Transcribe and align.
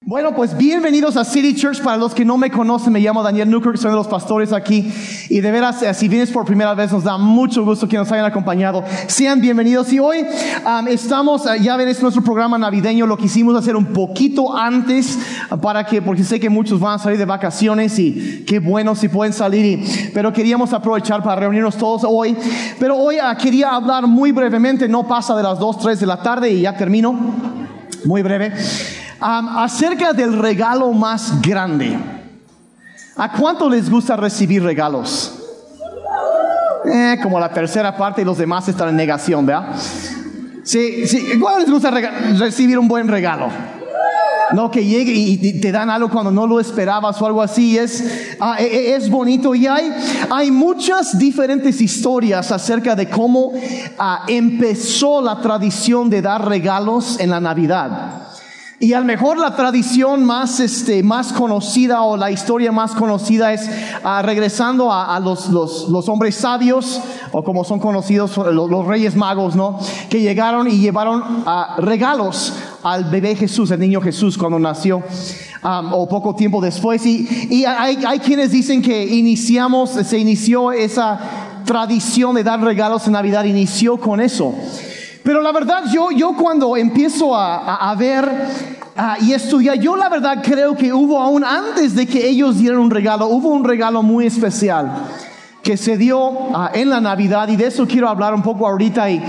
Bueno, 0.00 0.32
pues 0.34 0.56
bienvenidos 0.56 1.16
a 1.16 1.24
City 1.24 1.56
Church. 1.56 1.82
Para 1.82 1.96
los 1.96 2.14
que 2.14 2.24
no 2.24 2.38
me 2.38 2.50
conocen, 2.52 2.92
me 2.92 3.00
llamo 3.00 3.22
Daniel 3.22 3.50
Newkirk, 3.50 3.76
soy 3.76 3.88
uno 3.88 3.96
de 3.96 4.04
los 4.04 4.06
pastores 4.06 4.52
aquí. 4.52 4.90
Y 5.28 5.40
de 5.40 5.50
veras, 5.50 5.82
eh, 5.82 5.92
si 5.92 6.08
vienes 6.08 6.30
por 6.30 6.46
primera 6.46 6.72
vez, 6.72 6.92
nos 6.92 7.02
da 7.02 7.18
mucho 7.18 7.64
gusto 7.64 7.88
que 7.88 7.96
nos 7.96 8.10
hayan 8.12 8.24
acompañado. 8.24 8.84
Sean 9.08 9.40
bienvenidos. 9.40 9.92
Y 9.92 9.98
hoy 9.98 10.24
estamos, 10.88 11.44
uh, 11.46 11.60
ya 11.60 11.76
ven, 11.76 11.88
es 11.88 12.00
nuestro 12.00 12.22
programa 12.22 12.56
navideño. 12.56 13.06
Lo 13.06 13.18
quisimos 13.18 13.56
hacer 13.56 13.74
un 13.74 13.86
poquito 13.86 14.56
antes, 14.56 15.18
para 15.60 15.84
que, 15.84 16.00
porque 16.00 16.22
sé 16.22 16.38
que 16.38 16.48
muchos 16.48 16.78
van 16.78 16.94
a 16.94 16.98
salir 16.98 17.18
de 17.18 17.26
vacaciones 17.26 17.98
y 17.98 18.44
qué 18.46 18.60
bueno 18.60 18.94
si 18.94 19.08
pueden 19.08 19.32
salir. 19.32 19.84
Pero 20.14 20.32
queríamos 20.32 20.72
aprovechar 20.72 21.24
para 21.24 21.40
reunirnos 21.40 21.76
todos 21.76 22.04
hoy. 22.08 22.36
Pero 22.78 22.96
hoy 22.96 23.16
uh, 23.16 23.36
quería 23.36 23.74
hablar 23.74 24.06
muy 24.06 24.30
brevemente, 24.30 24.88
no 24.88 25.06
pasa 25.08 25.36
de 25.36 25.42
las 25.42 25.58
2, 25.58 25.78
3 25.80 26.00
de 26.00 26.06
la 26.06 26.22
tarde 26.22 26.50
y 26.50 26.62
ya 26.62 26.74
termino. 26.76 27.12
Muy 28.04 28.22
breve. 28.22 28.52
Acerca 29.20 30.12
del 30.12 30.38
regalo 30.38 30.92
más 30.92 31.40
grande. 31.42 31.98
¿A 33.16 33.32
cuánto 33.32 33.68
les 33.68 33.90
gusta 33.90 34.16
recibir 34.16 34.62
regalos? 34.62 35.34
Eh, 36.84 37.18
como 37.22 37.40
la 37.40 37.52
tercera 37.52 37.96
parte 37.96 38.22
y 38.22 38.24
los 38.24 38.38
demás 38.38 38.68
están 38.68 38.90
en 38.90 38.96
negación, 38.96 39.44
¿verdad? 39.44 39.74
Sí, 40.62 41.06
sí. 41.06 41.38
¿Cuánto 41.40 41.60
les 41.60 41.70
gusta 41.70 41.90
recibir 41.90 42.78
un 42.78 42.86
buen 42.86 43.08
regalo? 43.08 43.48
No, 44.52 44.70
que 44.70 44.84
llegue 44.84 45.12
y 45.12 45.60
te 45.60 45.72
dan 45.72 45.90
algo 45.90 46.08
cuando 46.08 46.30
no 46.30 46.46
lo 46.46 46.60
esperabas 46.60 47.20
o 47.20 47.26
algo 47.26 47.42
así. 47.42 47.76
Es, 47.76 48.36
ah, 48.40 48.56
es 48.60 49.10
bonito. 49.10 49.54
Y 49.54 49.66
hay, 49.66 49.92
hay 50.30 50.50
muchas 50.50 51.18
diferentes 51.18 51.80
historias 51.80 52.50
acerca 52.52 52.94
de 52.94 53.10
cómo 53.10 53.52
ah, 53.98 54.24
empezó 54.28 55.20
la 55.20 55.40
tradición 55.40 56.08
de 56.08 56.22
dar 56.22 56.48
regalos 56.48 57.18
en 57.20 57.30
la 57.30 57.40
Navidad. 57.40 58.28
Y 58.80 58.92
a 58.92 59.00
lo 59.00 59.06
mejor 59.06 59.38
la 59.38 59.56
tradición 59.56 60.24
más, 60.24 60.60
este, 60.60 61.02
más 61.02 61.32
conocida 61.32 62.02
o 62.02 62.16
la 62.16 62.30
historia 62.30 62.70
más 62.70 62.92
conocida 62.92 63.52
es 63.52 63.68
uh, 64.04 64.22
regresando 64.22 64.92
a, 64.92 65.18
los, 65.18 65.48
los, 65.48 65.88
los, 65.88 66.08
hombres 66.08 66.36
sabios 66.36 67.00
o 67.32 67.42
como 67.42 67.64
son 67.64 67.80
conocidos 67.80 68.36
los, 68.36 68.70
los 68.70 68.86
reyes 68.86 69.16
magos, 69.16 69.56
¿no? 69.56 69.80
Que 70.08 70.20
llegaron 70.20 70.68
y 70.68 70.78
llevaron 70.78 71.20
uh, 71.20 71.80
regalos 71.80 72.52
al 72.84 73.06
bebé 73.06 73.34
Jesús, 73.34 73.72
el 73.72 73.80
niño 73.80 74.00
Jesús 74.00 74.38
cuando 74.38 74.60
nació. 74.60 75.02
Um, 75.60 75.92
o 75.92 76.08
poco 76.08 76.36
tiempo 76.36 76.60
después. 76.60 77.04
Y, 77.04 77.48
y 77.50 77.64
hay, 77.64 77.98
hay 78.06 78.20
quienes 78.20 78.52
dicen 78.52 78.80
que 78.80 79.04
iniciamos, 79.04 79.90
se 79.90 80.16
inició 80.16 80.70
esa 80.70 81.18
tradición 81.64 82.36
de 82.36 82.44
dar 82.44 82.60
regalos 82.60 83.08
en 83.08 83.14
Navidad, 83.14 83.42
inició 83.42 83.96
con 83.96 84.20
eso. 84.20 84.54
Pero 85.28 85.42
la 85.42 85.52
verdad, 85.52 85.84
yo, 85.92 86.10
yo 86.10 86.32
cuando 86.32 86.74
empiezo 86.74 87.36
a, 87.36 87.90
a, 87.90 87.94
ver 87.94 88.24
uh, 88.96 89.22
y 89.22 89.34
estudiar, 89.34 89.78
yo 89.78 89.94
la 89.94 90.08
verdad 90.08 90.38
creo 90.42 90.74
que 90.74 90.90
hubo 90.90 91.20
aún 91.20 91.44
antes 91.44 91.94
de 91.94 92.06
que 92.06 92.26
ellos 92.26 92.56
dieran 92.56 92.78
un 92.78 92.90
regalo, 92.90 93.26
hubo 93.26 93.50
un 93.50 93.62
regalo 93.62 94.02
muy 94.02 94.24
especial 94.24 94.90
que 95.68 95.76
se 95.76 95.98
dio 95.98 96.30
uh, 96.30 96.68
en 96.72 96.88
la 96.88 96.98
Navidad 96.98 97.46
y 97.48 97.56
de 97.56 97.66
eso 97.66 97.86
quiero 97.86 98.08
hablar 98.08 98.32
un 98.32 98.40
poco 98.40 98.66
ahorita. 98.66 99.10
Y, 99.10 99.22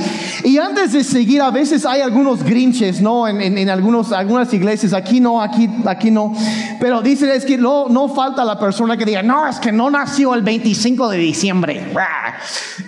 y 0.46 0.58
antes 0.58 0.94
de 0.94 1.04
seguir, 1.04 1.42
a 1.42 1.52
veces 1.52 1.86
hay 1.86 2.00
algunos 2.00 2.46
grinches, 2.46 3.02
¿no? 3.02 3.28
En, 3.28 3.42
en, 3.42 3.58
en 3.58 3.70
algunos, 3.70 4.14
algunas 4.14 4.54
iglesias, 4.54 4.94
aquí 4.94 5.20
no, 5.20 5.42
aquí, 5.42 5.70
aquí 5.86 6.12
no. 6.12 6.34
Pero 6.80 7.02
dicen 7.02 7.30
es 7.31 7.44
que 7.44 7.58
no, 7.58 7.90
no 7.90 8.08
falta 8.08 8.46
la 8.46 8.58
persona 8.58 8.96
que 8.96 9.04
diga, 9.04 9.22
no, 9.22 9.46
es 9.48 9.59
que 9.59 9.73
no 9.73 9.92
nació 9.92 10.34
el 10.34 10.42
25 10.42 11.09
de 11.09 11.18
diciembre. 11.18 11.92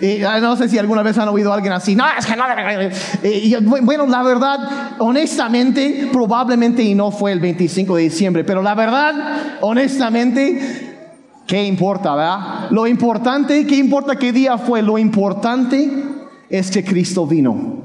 Y, 0.00 0.20
no 0.40 0.56
sé 0.56 0.70
si 0.70 0.78
alguna 0.78 1.02
vez 1.02 1.18
han 1.18 1.28
oído 1.28 1.52
a 1.52 1.56
alguien 1.56 1.74
así, 1.74 1.94
no, 1.94 2.06
es 2.18 2.24
que 2.24 2.34
no. 2.34 2.44
Y, 3.22 3.54
bueno, 3.82 4.06
la 4.06 4.22
verdad, 4.22 4.60
honestamente, 4.98 6.08
probablemente 6.10 6.82
y 6.82 6.94
no 6.94 7.10
fue 7.10 7.32
el 7.32 7.40
25 7.40 7.96
de 7.96 8.02
diciembre, 8.04 8.44
pero 8.44 8.62
la 8.62 8.74
verdad, 8.74 9.58
honestamente, 9.60 10.91
¿Qué 11.46 11.64
importa, 11.64 12.14
verdad? 12.14 12.70
Lo 12.70 12.86
importante, 12.86 13.66
¿qué 13.66 13.76
importa 13.76 14.16
qué 14.16 14.32
día 14.32 14.58
fue? 14.58 14.82
Lo 14.82 14.98
importante 14.98 15.90
es 16.48 16.70
que 16.70 16.84
Cristo 16.84 17.26
vino. 17.26 17.82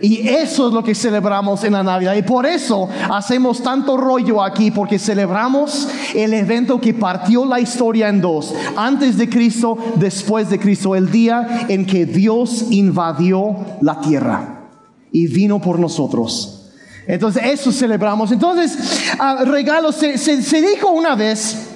Y 0.00 0.28
eso 0.28 0.68
es 0.68 0.74
lo 0.74 0.82
que 0.82 0.94
celebramos 0.94 1.62
en 1.64 1.72
la 1.72 1.82
Navidad. 1.82 2.14
Y 2.14 2.22
por 2.22 2.44
eso 2.46 2.88
hacemos 3.10 3.62
tanto 3.62 3.96
rollo 3.96 4.42
aquí, 4.42 4.70
porque 4.70 4.98
celebramos 4.98 5.88
el 6.14 6.34
evento 6.34 6.80
que 6.80 6.92
partió 6.92 7.44
la 7.44 7.60
historia 7.60 8.08
en 8.08 8.20
dos. 8.20 8.54
Antes 8.76 9.16
de 9.16 9.28
Cristo, 9.28 9.78
después 9.96 10.50
de 10.50 10.58
Cristo. 10.58 10.94
El 10.96 11.10
día 11.10 11.66
en 11.68 11.86
que 11.86 12.04
Dios 12.06 12.66
invadió 12.70 13.56
la 13.80 14.00
tierra 14.00 14.68
y 15.12 15.28
vino 15.28 15.60
por 15.60 15.78
nosotros. 15.78 16.70
Entonces, 17.06 17.42
eso 17.44 17.72
celebramos. 17.72 18.30
Entonces, 18.32 18.76
uh, 19.18 19.44
regalos, 19.44 19.94
se, 19.96 20.18
se, 20.18 20.42
se 20.42 20.60
dijo 20.60 20.90
una 20.90 21.14
vez 21.14 21.71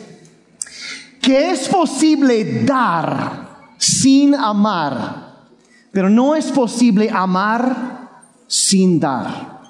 que 1.26 1.50
es 1.50 1.68
posible 1.68 2.62
dar 2.64 3.74
sin 3.78 4.32
amar, 4.32 5.48
pero 5.90 6.08
no 6.08 6.36
es 6.36 6.52
posible 6.52 7.10
amar 7.12 8.44
sin 8.46 9.00
dar. 9.00 9.65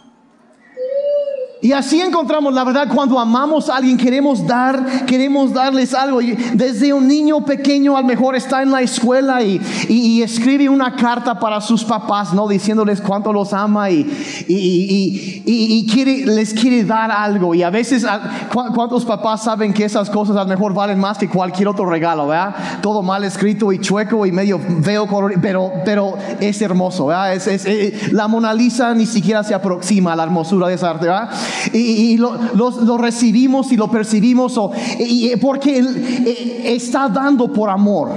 Y 1.66 1.72
así 1.72 2.00
encontramos 2.00 2.54
la 2.54 2.62
verdad 2.62 2.86
cuando 2.94 3.18
amamos 3.18 3.68
a 3.68 3.78
alguien, 3.78 3.96
queremos 3.96 4.46
dar, 4.46 5.04
queremos 5.04 5.52
darles 5.52 5.94
algo. 5.94 6.22
Y 6.22 6.30
desde 6.54 6.92
un 6.92 7.08
niño 7.08 7.44
pequeño, 7.44 7.96
a 7.96 8.02
lo 8.02 8.06
mejor 8.06 8.36
está 8.36 8.62
en 8.62 8.70
la 8.70 8.82
escuela 8.82 9.42
y, 9.42 9.60
y, 9.88 9.94
y 9.94 10.22
escribe 10.22 10.68
una 10.68 10.94
carta 10.94 11.40
para 11.40 11.60
sus 11.60 11.82
papás, 11.82 12.32
¿no? 12.32 12.46
Diciéndoles 12.46 13.00
cuánto 13.00 13.32
los 13.32 13.52
ama 13.52 13.90
y, 13.90 14.06
y 14.46 15.86
quiere, 15.92 16.24
les 16.26 16.54
quiere 16.54 16.84
dar 16.84 17.10
algo. 17.10 17.52
Y 17.52 17.64
a 17.64 17.70
veces, 17.70 18.06
¿cuántos 18.52 19.04
papás 19.04 19.42
saben 19.42 19.74
que 19.74 19.86
esas 19.86 20.08
cosas 20.08 20.36
a 20.36 20.44
lo 20.44 20.48
mejor 20.48 20.72
valen 20.72 21.00
más 21.00 21.18
que 21.18 21.28
cualquier 21.28 21.66
otro 21.66 21.86
regalo, 21.86 22.28
¿verdad? 22.28 22.54
Todo 22.80 23.02
mal 23.02 23.24
escrito 23.24 23.72
y 23.72 23.80
chueco 23.80 24.24
y 24.24 24.30
medio 24.30 24.60
feo, 24.82 25.08
pero, 25.42 25.72
pero 25.84 26.14
es 26.38 26.62
hermoso, 26.62 27.06
¿verdad? 27.06 27.34
Es, 27.34 27.48
es, 27.48 27.66
es, 27.66 28.12
la 28.12 28.28
Mona 28.28 28.54
Lisa 28.54 28.94
ni 28.94 29.06
siquiera 29.06 29.42
se 29.42 29.52
aproxima 29.52 30.12
a 30.12 30.16
la 30.16 30.22
hermosura 30.22 30.68
de 30.68 30.74
esa 30.74 30.90
arte, 30.90 31.06
¿verdad? 31.06 31.30
Y, 31.72 32.16
lo, 32.16 32.36
lo, 32.54 32.98
recibimos 32.98 33.72
y 33.72 33.76
lo 33.76 33.90
percibimos 33.90 34.56
o, 34.58 34.72
y, 34.98 35.34
porque 35.36 35.78
él, 35.78 36.24
eh, 36.26 36.74
está 36.74 37.08
dando 37.08 37.52
por 37.52 37.70
amor. 37.70 38.10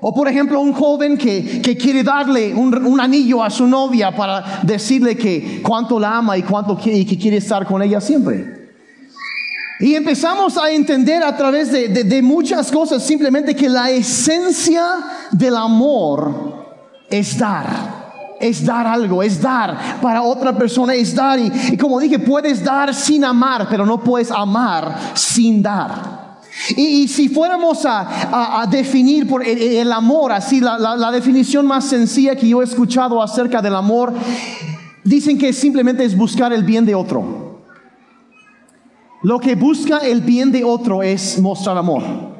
O 0.00 0.14
por 0.14 0.28
ejemplo, 0.28 0.60
un 0.60 0.72
joven 0.72 1.16
que, 1.16 1.60
que 1.62 1.76
quiere 1.76 2.02
darle 2.02 2.54
un, 2.54 2.74
un, 2.86 3.00
anillo 3.00 3.42
a 3.42 3.50
su 3.50 3.66
novia 3.66 4.14
para 4.14 4.60
decirle 4.62 5.16
que 5.16 5.60
cuánto 5.62 5.98
la 5.98 6.18
ama 6.18 6.36
y 6.36 6.42
cuánto 6.42 6.76
quiere, 6.76 6.98
y 6.98 7.04
que 7.04 7.18
quiere 7.18 7.38
estar 7.38 7.66
con 7.66 7.82
ella 7.82 8.00
siempre. 8.00 8.68
Y 9.80 9.94
empezamos 9.94 10.56
a 10.56 10.70
entender 10.70 11.22
a 11.22 11.36
través 11.36 11.72
de, 11.72 11.88
de 11.88 12.22
muchas 12.22 12.70
cosas 12.70 13.02
simplemente 13.02 13.54
que 13.54 13.68
la 13.68 13.90
esencia 13.90 14.84
del 15.32 15.56
amor 15.56 16.66
es 17.10 17.38
dar 17.38 17.95
es 18.40 18.64
dar 18.64 18.86
algo, 18.86 19.22
es 19.22 19.40
dar 19.40 20.00
para 20.00 20.22
otra 20.22 20.56
persona, 20.56 20.94
es 20.94 21.14
dar. 21.14 21.38
Y, 21.38 21.76
como 21.76 22.00
dije, 22.00 22.18
puedes 22.18 22.62
dar 22.62 22.94
sin 22.94 23.24
amar, 23.24 23.66
pero 23.68 23.86
no 23.86 24.02
puedes 24.02 24.30
amar 24.30 24.96
sin 25.14 25.62
dar. 25.62 26.36
Y, 26.76 27.06
si 27.08 27.28
fuéramos 27.28 27.84
a, 27.84 28.62
a, 28.62 28.66
definir 28.66 29.28
por 29.28 29.46
el, 29.46 29.60
el, 29.60 29.92
amor, 29.92 30.32
así, 30.32 30.60
la, 30.60 30.78
la, 30.78 30.96
la 30.96 31.10
definición 31.10 31.66
más 31.66 31.84
sencilla 31.84 32.34
que 32.34 32.48
yo 32.48 32.60
he 32.60 32.64
escuchado 32.64 33.22
acerca 33.22 33.60
del 33.60 33.74
amor, 33.74 34.14
dicen 35.04 35.38
que 35.38 35.52
simplemente 35.52 36.04
es 36.04 36.16
buscar 36.16 36.52
el 36.52 36.64
bien 36.64 36.86
de 36.86 36.94
otro. 36.94 37.46
Lo 39.22 39.38
que 39.38 39.54
busca 39.54 39.98
el 39.98 40.20
bien 40.20 40.52
de 40.52 40.64
otro 40.64 41.02
es 41.02 41.38
mostrar 41.40 41.76
amor. 41.76 42.35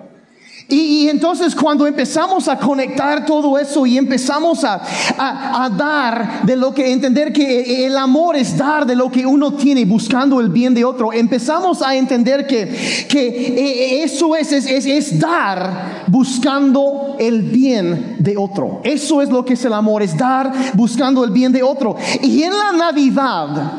Y, 0.68 1.08
entonces 1.08 1.54
cuando 1.54 1.86
empezamos 1.86 2.48
a 2.48 2.58
conectar 2.58 3.24
todo 3.24 3.56
eso 3.56 3.86
y 3.86 3.96
empezamos 3.96 4.64
a, 4.64 4.82
a, 5.16 5.70
dar 5.70 6.42
de 6.42 6.56
lo 6.56 6.74
que 6.74 6.90
entender 6.90 7.32
que 7.32 7.86
el 7.86 7.96
amor 7.96 8.34
es 8.34 8.56
dar 8.56 8.84
de 8.84 8.96
lo 8.96 9.08
que 9.08 9.24
uno 9.24 9.52
tiene 9.52 9.84
buscando 9.84 10.40
el 10.40 10.48
bien 10.48 10.74
de 10.74 10.84
otro, 10.84 11.12
empezamos 11.12 11.82
a 11.82 11.94
entender 11.94 12.48
que, 12.48 13.06
que 13.08 14.02
eso 14.02 14.34
es, 14.34 14.50
es, 14.50 14.66
es, 14.66 14.86
es 14.86 15.20
dar 15.20 16.04
buscando 16.08 17.14
el 17.20 17.42
bien 17.42 18.16
de 18.18 18.36
otro. 18.36 18.80
Eso 18.82 19.22
es 19.22 19.30
lo 19.30 19.44
que 19.44 19.52
es 19.52 19.64
el 19.64 19.72
amor, 19.72 20.02
es 20.02 20.16
dar 20.16 20.52
buscando 20.74 21.22
el 21.22 21.30
bien 21.30 21.52
de 21.52 21.62
otro. 21.62 21.94
Y 22.22 22.42
en 22.42 22.52
la 22.52 22.72
Navidad 22.72 23.72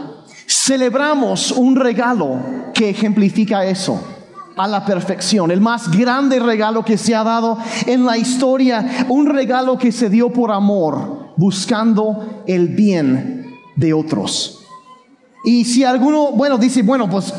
celebramos 0.47 1.51
un 1.51 1.75
regalo 1.75 2.39
que 2.73 2.91
ejemplifica 2.91 3.65
eso 3.65 4.16
a 4.57 4.67
la 4.67 4.85
perfección. 4.85 5.51
El 5.51 5.61
más 5.61 5.89
grande 5.91 6.39
regalo 6.39 6.83
que 6.83 6.97
se 6.97 7.15
ha 7.15 7.23
dado 7.23 7.57
en 7.85 8.05
la 8.05 8.17
historia. 8.17 9.05
Un 9.09 9.27
regalo 9.27 9.77
que 9.77 9.91
se 9.91 10.09
dio 10.09 10.31
por 10.31 10.51
amor, 10.51 11.33
buscando 11.37 12.43
el 12.47 12.69
bien 12.69 13.55
de 13.75 13.93
otros. 13.93 14.65
Y 15.45 15.63
si 15.65 15.83
alguno, 15.83 16.31
bueno, 16.31 16.57
dice, 16.57 16.81
bueno, 16.81 17.09
pues, 17.09 17.33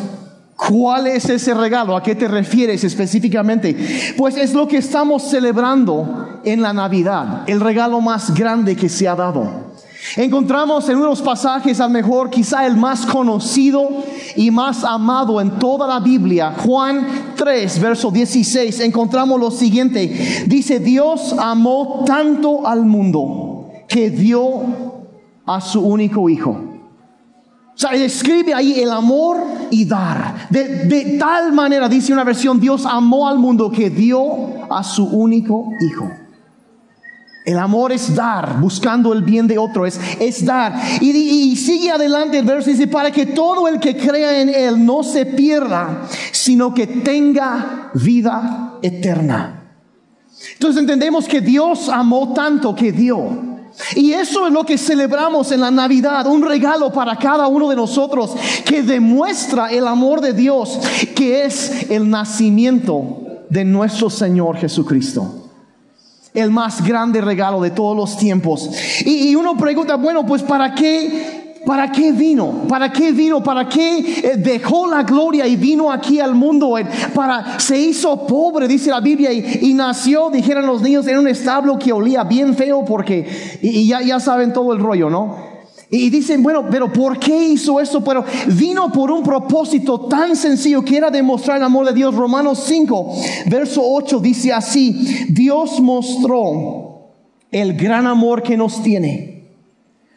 ¿cuál 0.57 1.07
es 1.09 1.29
ese 1.29 1.53
regalo? 1.53 1.97
¿A 1.97 2.03
qué 2.03 2.15
te 2.15 2.29
refieres 2.29 2.83
específicamente? 2.85 4.15
Pues 4.17 4.37
es 4.37 4.55
lo 4.55 4.67
que 4.67 4.79
estamos 4.79 5.25
celebrando 5.25 6.41
en 6.45 6.63
la 6.63 6.73
Navidad. 6.73 7.43
El 7.47 7.61
regalo 7.61 8.01
más 8.01 8.35
grande 8.35 8.77
que 8.77 8.89
se 8.89 9.09
ha 9.09 9.15
dado. 9.15 9.68
Encontramos 10.17 10.89
en 10.89 10.99
unos 10.99 11.23
pasajes, 11.23 11.81
al 11.81 11.91
mejor 11.91 12.31
quizá 12.31 12.67
el 12.67 12.77
más 12.77 13.07
conocido 13.07 13.89
y 14.37 14.51
más 14.51 14.85
amado 14.85 15.41
en 15.41 15.59
toda 15.59 15.87
la 15.87 16.01
Biblia, 16.01 16.55
Juan 16.65 17.35
3, 17.37 17.81
verso 17.81 18.11
16, 18.11 18.81
encontramos 18.81 19.39
lo 19.39 19.51
siguiente. 19.51 20.45
Dice, 20.47 20.81
Dios 20.81 21.35
amó 21.39 22.05
tanto 22.07 22.67
al 22.67 22.85
mundo 22.85 23.69
que 23.89 24.11
dio 24.11 24.63
a 25.47 25.61
su 25.61 25.81
único 25.81 26.29
hijo. 26.29 26.51
O 26.51 27.81
sea, 27.81 27.93
escribe 27.93 28.53
ahí 28.55 28.81
el 28.81 28.91
amor 28.91 29.39
y 29.71 29.85
dar. 29.85 30.49
De 30.51 31.17
tal 31.19 31.53
manera, 31.53 31.89
dice 31.89 32.13
una 32.13 32.25
versión, 32.25 32.59
Dios 32.59 32.85
amó 32.85 33.29
al 33.29 33.39
mundo 33.39 33.71
que 33.71 33.89
dio 33.89 34.21
a 34.69 34.83
su 34.83 35.05
único 35.05 35.71
hijo. 35.81 36.11
El 37.49 37.59
amor 37.59 37.93
es 37.93 38.15
dar, 38.15 38.61
buscando 38.61 39.11
el 39.15 39.23
bien 39.23 39.47
de 39.47 39.57
otro, 39.57 39.87
es, 39.87 39.99
es 40.21 40.45
dar. 40.45 40.75
Y, 41.01 41.57
sigue 41.57 41.91
adelante 41.91 42.41
el 42.41 42.45
verso 42.45 42.69
dice, 42.69 42.87
para 42.89 43.11
que 43.11 43.25
todo 43.25 43.67
el 43.69 43.81
que 43.81 43.97
crea 43.97 44.43
en 44.43 44.51
Él 44.51 44.85
no 44.85 45.03
se 45.03 45.25
pierda, 45.25 46.03
sino 46.31 46.75
que 46.75 46.87
tenga 46.87 47.91
vida 47.95 48.75
eterna. 48.83 49.63
Entonces 50.53 50.79
entendemos 50.79 51.27
que 51.27 51.41
Dios 51.41 51.89
amó 51.89 52.35
tanto 52.35 52.75
que 52.75 52.93
dio. 52.93 53.31
Y 53.97 54.13
eso 54.13 54.47
es 54.47 54.53
lo 54.53 54.65
que 54.65 54.77
celebramos 54.77 55.51
en 55.51 55.63
la 55.63 55.71
Navidad, 55.71 56.27
un 56.27 56.43
regalo 56.43 56.93
para 56.93 57.17
cada 57.17 57.47
uno 57.47 57.71
de 57.71 57.77
nosotros 57.77 58.37
que 58.67 58.83
demuestra 58.83 59.73
el 59.73 59.89
amor 59.89 60.21
de 60.21 60.35
Dios, 60.35 60.79
que 61.17 61.47
es 61.47 61.91
el 61.91 62.11
nacimiento 62.11 63.23
de 63.49 63.65
nuestro 63.65 64.11
Señor 64.11 64.59
Jesucristo 64.59 65.48
el 66.35 66.51
más 66.51 66.87
grande 66.87 67.21
regalo 67.21 67.61
de 67.61 67.71
todos 67.71 67.97
los 67.97 68.17
tiempos. 68.17 68.71
Y, 69.05 69.35
uno 69.35 69.57
pregunta, 69.57 69.97
bueno, 69.97 70.25
pues 70.27 70.43
¿para 70.43 70.75
qué? 70.75 71.57
¿Para 71.67 71.91
qué 71.93 72.13
vino? 72.13 72.65
¿Para 72.69 72.91
qué 72.93 73.13
vino? 73.13 73.43
¿Para 73.43 73.69
qué 73.69 73.99
eh, 73.99 74.37
dejó 74.37 74.87
la 74.87 75.03
gloria 75.03 75.47
y 75.47 75.57
vino 75.57 75.91
aquí 75.93 76.21
al 76.21 76.35
mundo? 76.35 76.77
Para, 77.15 77.59
se 77.61 77.79
hizo 77.79 78.27
pobre, 78.27 78.69
dice 78.69 78.91
la 78.91 79.01
Biblia, 79.01 79.33
y, 79.33 79.75
nació, 79.75 80.31
dijeron 80.31 80.67
los 80.67 80.81
niños, 80.81 81.07
en 81.07 81.19
un 81.19 81.29
establo 81.29 81.79
que 81.79 81.93
olía 81.93 82.25
bien 82.25 82.55
feo 82.55 82.85
porque, 82.85 83.59
y, 83.61 83.87
ya, 83.87 84.01
ya 84.01 84.21
saben 84.21 84.53
todo 84.53 84.73
el 84.73 84.79
rollo, 84.79 85.11
¿no? 85.11 85.58
Y 85.91 86.11
dicen, 86.11 86.43
bueno, 86.43 86.67
pero 86.71 86.93
¿por 86.93 87.19
qué 87.19 87.49
hizo 87.49 87.81
eso? 87.81 88.05
Pero 88.05 88.23
vino 88.49 88.93
por 88.93 89.11
un 89.11 89.23
propósito 89.23 90.01
tan 90.01 90.37
sencillo 90.37 90.85
que 90.85 90.99
era 90.99 91.11
demostrar 91.11 91.57
el 91.57 91.63
amor 91.63 91.87
de 91.87 91.95
Dios. 91.95 92.15
Romanos 92.15 92.65
5, 92.67 93.15
verso 93.47 93.81
8 93.83 94.21
dice 94.21 94.53
así, 94.53 95.27
Dios 95.31 95.81
mostró 95.81 97.15
el 97.51 97.75
gran 97.75 98.07
amor 98.07 98.43
que 98.43 98.57
nos 98.57 98.83
tiene 98.83 99.49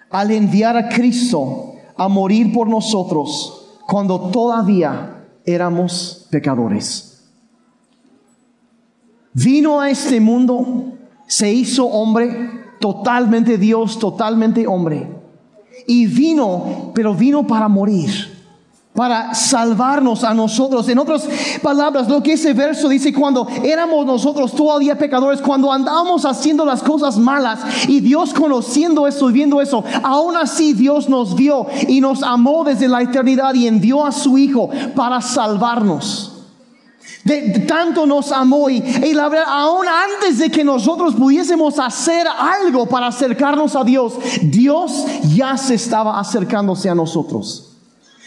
al 0.09 0.31
enviar 0.31 0.75
a 0.75 0.89
Cristo 0.89 1.75
a 1.95 2.09
morir 2.09 2.51
por 2.51 2.67
nosotros 2.67 3.77
cuando 3.87 4.29
todavía 4.29 5.25
éramos 5.45 6.27
pecadores. 6.29 7.29
Vino 9.33 9.79
a 9.79 9.89
este 9.89 10.19
mundo, 10.19 10.97
se 11.27 11.53
hizo 11.53 11.85
hombre, 11.85 12.49
totalmente 12.81 13.57
Dios, 13.57 13.97
totalmente 13.97 14.67
hombre 14.67 15.20
y 15.87 16.05
vino, 16.05 16.91
pero 16.93 17.13
vino 17.13 17.45
para 17.45 17.67
morir, 17.67 18.39
para 18.93 19.33
salvarnos 19.33 20.23
a 20.23 20.33
nosotros. 20.33 20.87
En 20.89 20.99
otras 20.99 21.27
palabras, 21.61 22.07
lo 22.07 22.21
que 22.21 22.33
ese 22.33 22.53
verso 22.53 22.89
dice, 22.89 23.13
cuando 23.13 23.47
éramos 23.63 24.05
nosotros 24.05 24.53
todavía 24.53 24.97
pecadores, 24.97 25.41
cuando 25.41 25.71
andábamos 25.71 26.25
haciendo 26.25 26.65
las 26.65 26.83
cosas 26.83 27.17
malas 27.17 27.59
y 27.87 27.99
Dios 27.99 28.33
conociendo 28.33 29.07
eso 29.07 29.29
y 29.29 29.33
viendo 29.33 29.61
eso, 29.61 29.83
aún 30.03 30.37
así 30.37 30.73
Dios 30.73 31.09
nos 31.09 31.35
vio 31.35 31.67
y 31.87 32.01
nos 32.01 32.23
amó 32.23 32.63
desde 32.63 32.87
la 32.87 33.01
eternidad 33.01 33.53
y 33.53 33.67
envió 33.67 34.05
a 34.05 34.11
su 34.11 34.37
Hijo 34.37 34.69
para 34.95 35.21
salvarnos. 35.21 36.30
De, 37.23 37.59
tanto 37.67 38.05
nos 38.05 38.31
amó 38.31 38.69
y, 38.69 38.77
y, 38.77 39.13
la 39.13 39.29
verdad, 39.29 39.45
aún 39.47 39.85
antes 39.87 40.39
de 40.39 40.49
que 40.49 40.63
nosotros 40.63 41.15
pudiésemos 41.15 41.77
hacer 41.79 42.27
algo 42.27 42.87
para 42.87 43.07
acercarnos 43.07 43.75
a 43.75 43.83
Dios, 43.83 44.13
Dios 44.41 45.05
ya 45.35 45.55
se 45.57 45.75
estaba 45.75 46.19
acercándose 46.19 46.89
a 46.89 46.95
nosotros. 46.95 47.71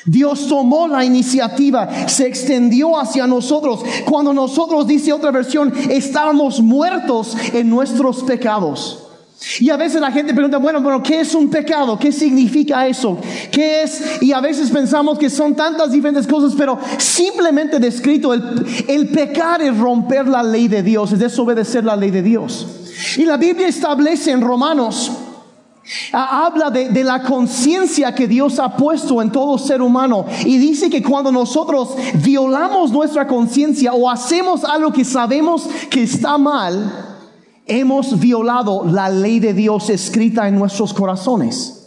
Dios 0.07 0.49
tomó 0.49 0.87
la 0.87 1.05
iniciativa, 1.05 2.09
se 2.09 2.27
extendió 2.27 2.99
hacia 2.99 3.27
nosotros. 3.27 3.81
Cuando 4.05 4.33
nosotros, 4.33 4.87
dice 4.87 5.13
otra 5.13 5.31
versión, 5.31 5.73
estábamos 5.91 6.61
muertos 6.61 7.37
en 7.53 7.71
nuestros 7.71 8.23
pecados. 8.23 9.04
Y 9.61 9.71
a 9.71 9.77
veces 9.77 10.01
la 10.01 10.11
gente 10.11 10.33
pregunta, 10.33 10.59
bueno, 10.59 10.81
bueno, 10.81 11.03
¿qué 11.03 11.21
es 11.21 11.35
un 11.35 11.51
pecado? 11.51 11.99
¿Qué 11.99 12.11
significa 12.13 12.87
eso? 12.87 13.19
¿Qué 13.51 13.83
es? 13.83 14.23
Y 14.23 14.33
a 14.33 14.41
veces 14.41 14.71
pensamos 14.71 15.19
que 15.19 15.29
son 15.29 15.55
tantas 15.55 15.93
diferentes 15.93 16.27
cosas, 16.27 16.55
pero 16.57 16.79
simplemente 16.99 17.79
descrito, 17.79 18.33
el, 18.33 18.43
el 18.89 19.09
pecar 19.09 19.63
es 19.63 19.77
romper 19.77 20.27
la 20.27 20.43
ley 20.43 20.69
de 20.69 20.83
Dios, 20.83 21.13
es 21.13 21.19
desobedecer 21.19 21.85
la 21.85 21.97
ley 21.97 22.11
de 22.11 22.23
Dios. 22.23 22.67
Y 23.17 23.25
la 23.25 23.37
Biblia 23.37 23.69
establece 23.69 24.31
en 24.31 24.41
Romanos, 24.41 25.13
habla 26.13 26.71
de, 26.71 26.89
de 26.89 27.05
la 27.05 27.23
conciencia 27.23 28.15
que 28.15 28.27
Dios 28.27 28.59
ha 28.59 28.75
puesto 28.77 29.21
en 29.21 29.31
todo 29.31 29.59
ser 29.59 29.83
humano 29.83 30.25
y 30.45 30.57
dice 30.57 30.89
que 30.89 31.03
cuando 31.03 31.31
nosotros 31.31 31.95
violamos 32.15 32.91
nuestra 32.91 33.27
conciencia 33.27 33.93
o 33.93 34.09
hacemos 34.09 34.65
algo 34.65 34.91
que 34.91 35.05
sabemos 35.05 35.69
que 35.91 36.05
está 36.05 36.39
mal, 36.39 37.04
hemos 37.67 38.19
violado 38.19 38.85
la 38.85 39.09
ley 39.09 39.41
de 39.41 39.55
Dios 39.55 39.91
escrita 39.91 40.47
en 40.49 40.59
nuestros 40.59 40.93
corazones. 40.93 41.81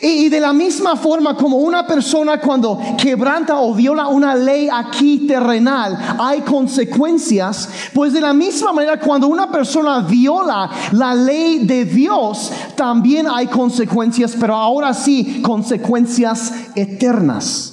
Y, 0.00 0.28
de 0.28 0.38
la 0.38 0.52
misma 0.52 0.94
forma 0.94 1.36
como 1.36 1.56
una 1.56 1.84
persona 1.84 2.40
cuando 2.40 2.78
quebranta 2.96 3.58
o 3.58 3.74
viola 3.74 4.06
una 4.06 4.36
ley 4.36 4.68
aquí 4.72 5.26
terrenal, 5.26 5.98
hay 6.20 6.42
consecuencias, 6.42 7.68
pues 7.92 8.12
de 8.12 8.20
la 8.20 8.32
misma 8.32 8.72
manera 8.72 9.00
cuando 9.00 9.26
una 9.26 9.50
persona 9.50 9.98
viola 10.00 10.70
la 10.92 11.14
ley 11.16 11.66
de 11.66 11.84
Dios, 11.84 12.52
también 12.76 13.26
hay 13.26 13.48
consecuencias, 13.48 14.36
pero 14.38 14.54
ahora 14.54 14.94
sí, 14.94 15.42
consecuencias 15.42 16.52
eternas. 16.76 17.72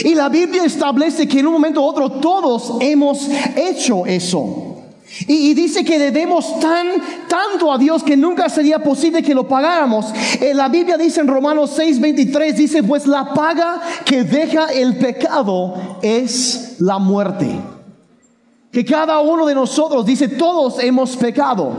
Y 0.00 0.14
la 0.14 0.28
Biblia 0.28 0.64
establece 0.64 1.28
que 1.28 1.38
en 1.38 1.46
un 1.46 1.52
momento 1.52 1.82
u 1.82 1.84
otro 1.84 2.10
todos 2.10 2.78
hemos 2.80 3.28
hecho 3.54 4.04
eso. 4.06 4.65
Y, 5.20 5.54
dice 5.54 5.84
que 5.84 5.98
debemos 5.98 6.60
tan, 6.60 6.88
tanto 7.28 7.72
a 7.72 7.78
Dios 7.78 8.02
que 8.02 8.16
nunca 8.16 8.48
sería 8.48 8.82
posible 8.82 9.22
que 9.22 9.34
lo 9.34 9.48
pagáramos. 9.48 10.06
Eh, 10.40 10.52
la 10.54 10.68
Biblia 10.68 10.98
dice 10.98 11.20
en 11.20 11.28
Romanos 11.28 11.76
6:23, 11.78 12.54
dice, 12.54 12.82
pues 12.82 13.06
la 13.06 13.32
paga 13.32 13.80
que 14.04 14.24
deja 14.24 14.66
el 14.66 14.96
pecado 14.96 15.98
es 16.02 16.76
la 16.80 16.98
muerte. 16.98 17.48
Que 18.70 18.84
cada 18.84 19.20
uno 19.20 19.46
de 19.46 19.54
nosotros, 19.54 20.04
dice, 20.04 20.28
todos 20.28 20.82
hemos 20.82 21.16
pecado. 21.16 21.72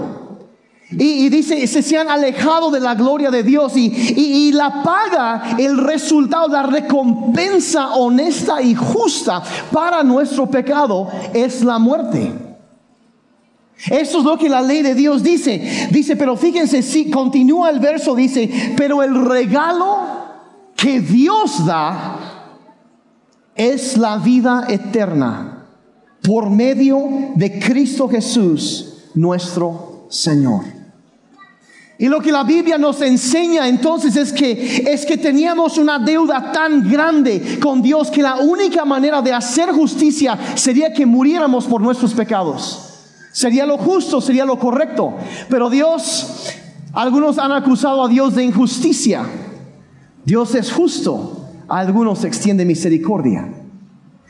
Y, 0.89 1.27
dice, 1.29 1.67
se, 1.67 1.81
se 1.81 1.97
han 1.97 2.09
alejado 2.09 2.71
de 2.71 2.79
la 2.79 2.95
gloria 2.95 3.29
de 3.29 3.43
Dios 3.43 3.75
y, 3.75 3.87
y, 3.87 4.53
la 4.53 4.81
paga, 4.83 5.57
el 5.59 5.77
resultado, 5.77 6.47
la 6.47 6.63
recompensa 6.63 7.89
honesta 7.95 8.61
y 8.61 8.73
justa 8.73 9.43
para 9.71 10.01
nuestro 10.01 10.49
pecado 10.49 11.09
es 11.33 11.61
la 11.61 11.77
muerte. 11.77 12.46
Eso 13.89 14.19
es 14.19 14.23
lo 14.23 14.37
que 14.37 14.49
la 14.49 14.61
ley 14.61 14.81
de 14.81 14.95
Dios 14.95 15.21
dice. 15.21 15.87
Dice, 15.91 16.15
pero 16.15 16.35
fíjense, 16.35 16.81
si 16.81 17.09
continúa 17.11 17.69
el 17.69 17.79
verso, 17.79 18.15
dice, 18.15 18.73
pero 18.75 19.03
el 19.03 19.25
regalo 19.25 19.99
que 20.75 20.99
Dios 20.99 21.65
da 21.65 22.19
es 23.55 23.97
la 23.97 24.17
vida 24.17 24.65
eterna 24.67 25.65
por 26.23 26.49
medio 26.49 27.31
de 27.35 27.59
Cristo 27.59 28.07
Jesús, 28.09 29.09
nuestro 29.13 30.07
Señor. 30.09 30.77
Y 31.99 32.07
lo 32.07 32.19
que 32.19 32.31
la 32.31 32.43
Biblia 32.43 32.77
nos 32.77 33.01
enseña 33.01 33.67
entonces 33.67 34.15
es 34.15 34.31
que 34.31 34.83
es 34.87 35.03
que 35.05 35.17
teníamos 35.17 35.79
una 35.79 35.97
deuda 35.97 36.51
tan 36.51 36.87
grande 36.87 37.57
con 37.59 37.81
Dios 37.81 38.11
que 38.11 38.21
la 38.21 38.35
única 38.35 38.85
manera 38.85 39.21
de 39.21 39.33
hacer 39.33 39.71
justicia 39.71 40.37
sería 40.55 40.93
que 40.93 41.07
muriéramos 41.07 41.65
por 41.65 41.81
nuestros 41.81 42.13
pecados. 42.13 42.86
Sería 43.37 43.67
lo 43.67 43.77
justo, 43.77 44.19
sería 44.19 44.45
lo 44.45 44.57
correcto. 44.57 45.13
Pero 45.47 45.69
Dios, 45.69 46.47
algunos 46.91 47.37
han 47.37 47.51
acusado 47.51 48.03
a 48.03 48.07
Dios 48.07 48.33
de 48.33 48.43
injusticia. 48.43 49.27
Dios 50.25 50.55
es 50.55 50.71
justo, 50.71 51.45
a 51.67 51.77
algunos 51.77 52.23
extiende 52.23 52.65
misericordia. 52.65 53.47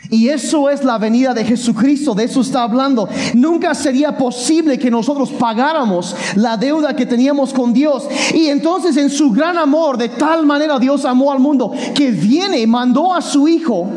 Y 0.09 0.27
eso 0.27 0.69
es 0.69 0.83
la 0.83 0.97
venida 0.97 1.33
de 1.33 1.45
Jesucristo, 1.45 2.15
de 2.15 2.25
eso 2.25 2.41
está 2.41 2.63
hablando. 2.63 3.07
Nunca 3.33 3.73
sería 3.75 4.17
posible 4.17 4.77
que 4.77 4.91
nosotros 4.91 5.29
pagáramos 5.29 6.13
la 6.35 6.57
deuda 6.57 6.93
que 6.93 7.05
teníamos 7.05 7.53
con 7.53 7.71
Dios. 7.71 8.09
Y 8.33 8.47
entonces 8.47 8.97
en 8.97 9.09
su 9.09 9.31
gran 9.31 9.57
amor, 9.57 9.97
de 9.97 10.09
tal 10.09 10.45
manera 10.45 10.79
Dios 10.79 11.05
amó 11.05 11.31
al 11.31 11.39
mundo, 11.39 11.71
que 11.95 12.11
viene 12.11 12.67
mandó 12.67 13.13
a 13.13 13.21
su 13.21 13.47
Hijo. 13.47 13.87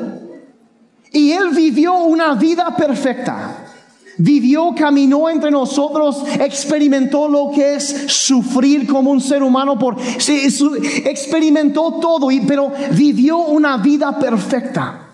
Y 1.12 1.32
Él 1.32 1.50
vivió 1.52 1.94
una 1.94 2.34
vida 2.34 2.76
perfecta 2.76 3.59
Vivió, 4.18 4.74
caminó 4.76 5.30
entre 5.30 5.50
nosotros, 5.50 6.22
experimentó 6.38 7.28
lo 7.28 7.50
que 7.54 7.76
es 7.76 8.06
sufrir 8.08 8.86
como 8.86 9.10
un 9.10 9.20
ser 9.20 9.42
humano, 9.42 9.78
por, 9.78 9.96
experimentó 11.04 11.98
todo, 12.00 12.28
pero 12.46 12.70
vivió 12.92 13.38
una 13.38 13.78
vida 13.78 14.18
perfecta. 14.18 15.06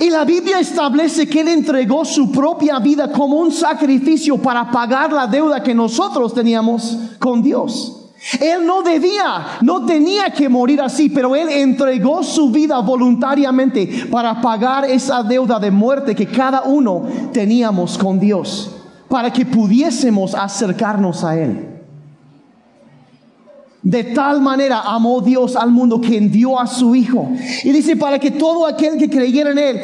Y 0.00 0.10
la 0.10 0.24
Biblia 0.24 0.58
establece 0.58 1.28
que 1.28 1.40
Él 1.40 1.48
entregó 1.48 2.04
su 2.04 2.32
propia 2.32 2.78
vida 2.80 3.12
como 3.12 3.36
un 3.36 3.52
sacrificio 3.52 4.36
para 4.36 4.70
pagar 4.70 5.12
la 5.12 5.26
deuda 5.26 5.62
que 5.62 5.74
nosotros 5.74 6.34
teníamos 6.34 6.98
con 7.20 7.42
Dios. 7.42 8.05
Él 8.40 8.66
no 8.66 8.82
debía, 8.82 9.58
no 9.60 9.84
tenía 9.84 10.30
que 10.30 10.48
morir 10.48 10.80
así, 10.80 11.10
pero 11.10 11.36
Él 11.36 11.48
entregó 11.48 12.22
su 12.22 12.50
vida 12.50 12.78
voluntariamente 12.80 14.06
para 14.10 14.40
pagar 14.40 14.84
esa 14.86 15.22
deuda 15.22 15.60
de 15.60 15.70
muerte 15.70 16.14
que 16.14 16.26
cada 16.26 16.62
uno 16.62 17.04
teníamos 17.32 17.98
con 17.98 18.18
Dios, 18.18 18.74
para 19.08 19.32
que 19.32 19.44
pudiésemos 19.44 20.34
acercarnos 20.34 21.22
a 21.24 21.38
Él. 21.38 21.72
De 23.82 24.02
tal 24.02 24.40
manera 24.40 24.80
amó 24.80 25.20
Dios 25.20 25.54
al 25.54 25.70
mundo 25.70 26.00
que 26.00 26.16
envió 26.16 26.58
a 26.58 26.66
su 26.66 26.96
Hijo. 26.96 27.30
Y 27.62 27.70
dice, 27.70 27.96
para 27.96 28.18
que 28.18 28.32
todo 28.32 28.66
aquel 28.66 28.98
que 28.98 29.08
creyera 29.08 29.52
en 29.52 29.58
Él 29.58 29.80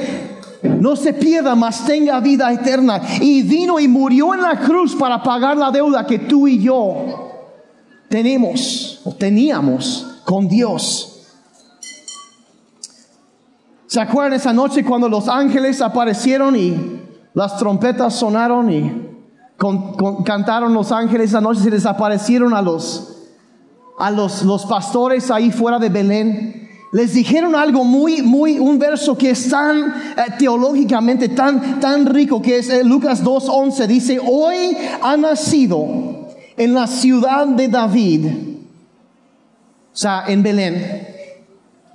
no 0.81 0.97
se 0.97 1.13
pierda, 1.13 1.55
mas 1.55 1.85
tenga 1.85 2.19
vida 2.19 2.53
eterna. 2.53 3.01
Y 3.21 3.43
vino 3.43 3.79
y 3.79 3.87
murió 3.87 4.35
en 4.35 4.43
la 4.43 4.59
cruz 4.59 4.97
para 4.97 5.23
pagar 5.23 5.57
la 5.57 5.71
deuda 5.71 6.05
que 6.05 6.19
tú 6.19 6.49
y 6.49 6.59
yo 6.59 7.32
tenemos 8.13 9.01
o 9.05 9.15
teníamos 9.15 10.07
con 10.27 10.47
Dios. 10.47 11.23
¿Se 13.87 14.01
acuerdan 14.03 14.35
esa 14.35 14.53
noche 14.53 14.85
cuando 14.85 15.09
los 15.09 15.29
ángeles 15.29 15.81
aparecieron 15.81 16.55
y 16.55 17.01
las 17.33 17.57
trompetas 17.57 18.15
sonaron 18.15 18.71
y 18.71 19.09
cantaron 20.27 20.75
los 20.75 20.93
ángeles 20.93 21.31
esa 21.31 21.41
noche 21.41 21.63
se 21.63 21.71
les 21.71 21.87
aparecieron 21.87 22.53
a 22.53 22.61
los 22.61 23.09
a 23.99 24.11
los, 24.11 24.43
los 24.43 24.67
pastores 24.67 25.31
ahí 25.31 25.51
fuera 25.51 25.79
de 25.79 25.89
Belén? 25.89 26.69
Les 26.93 27.15
dijeron 27.15 27.55
algo 27.55 27.83
muy, 27.83 28.21
muy, 28.21 28.59
un 28.59 28.79
verso 28.79 29.17
que 29.17 29.31
es 29.31 29.49
tan 29.49 29.79
eh, 29.79 30.35
teológicamente 30.39 31.31
tan, 31.31 31.81
tan 31.81 32.05
rico 32.05 32.43
que 32.43 32.59
es 32.59 32.69
eh, 32.69 32.85
Lucas 32.85 33.25
2.11. 33.25 33.87
Dice, 33.87 34.21
hoy 34.23 34.77
ha 35.01 35.17
nacido 35.17 36.22
en 36.57 36.75
la 36.75 36.87
ciudad 36.87 37.47
de 37.47 37.69
David, 37.69 38.27
o 38.27 39.97
sea, 39.97 40.25
en 40.27 40.43
Belén, 40.43 41.09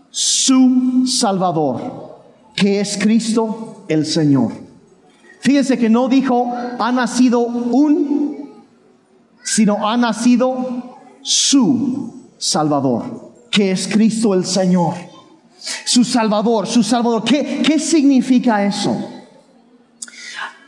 su 0.09 1.05
Salvador, 1.07 2.17
que 2.55 2.79
es 2.79 2.97
Cristo 2.97 3.85
el 3.87 4.05
Señor. 4.05 4.51
Fíjense 5.41 5.77
que 5.77 5.89
no 5.89 6.07
dijo 6.07 6.53
ha 6.79 6.91
nacido 6.91 7.39
un, 7.39 8.65
sino 9.43 9.87
ha 9.87 9.95
nacido 9.97 10.97
su 11.21 12.13
Salvador, 12.37 13.33
que 13.51 13.71
es 13.71 13.87
Cristo 13.87 14.33
el 14.33 14.45
Señor. 14.45 14.95
Su 15.85 16.03
Salvador, 16.03 16.67
su 16.67 16.81
Salvador. 16.83 17.23
¿Qué, 17.23 17.61
qué 17.65 17.79
significa 17.79 18.63
eso? 18.65 18.95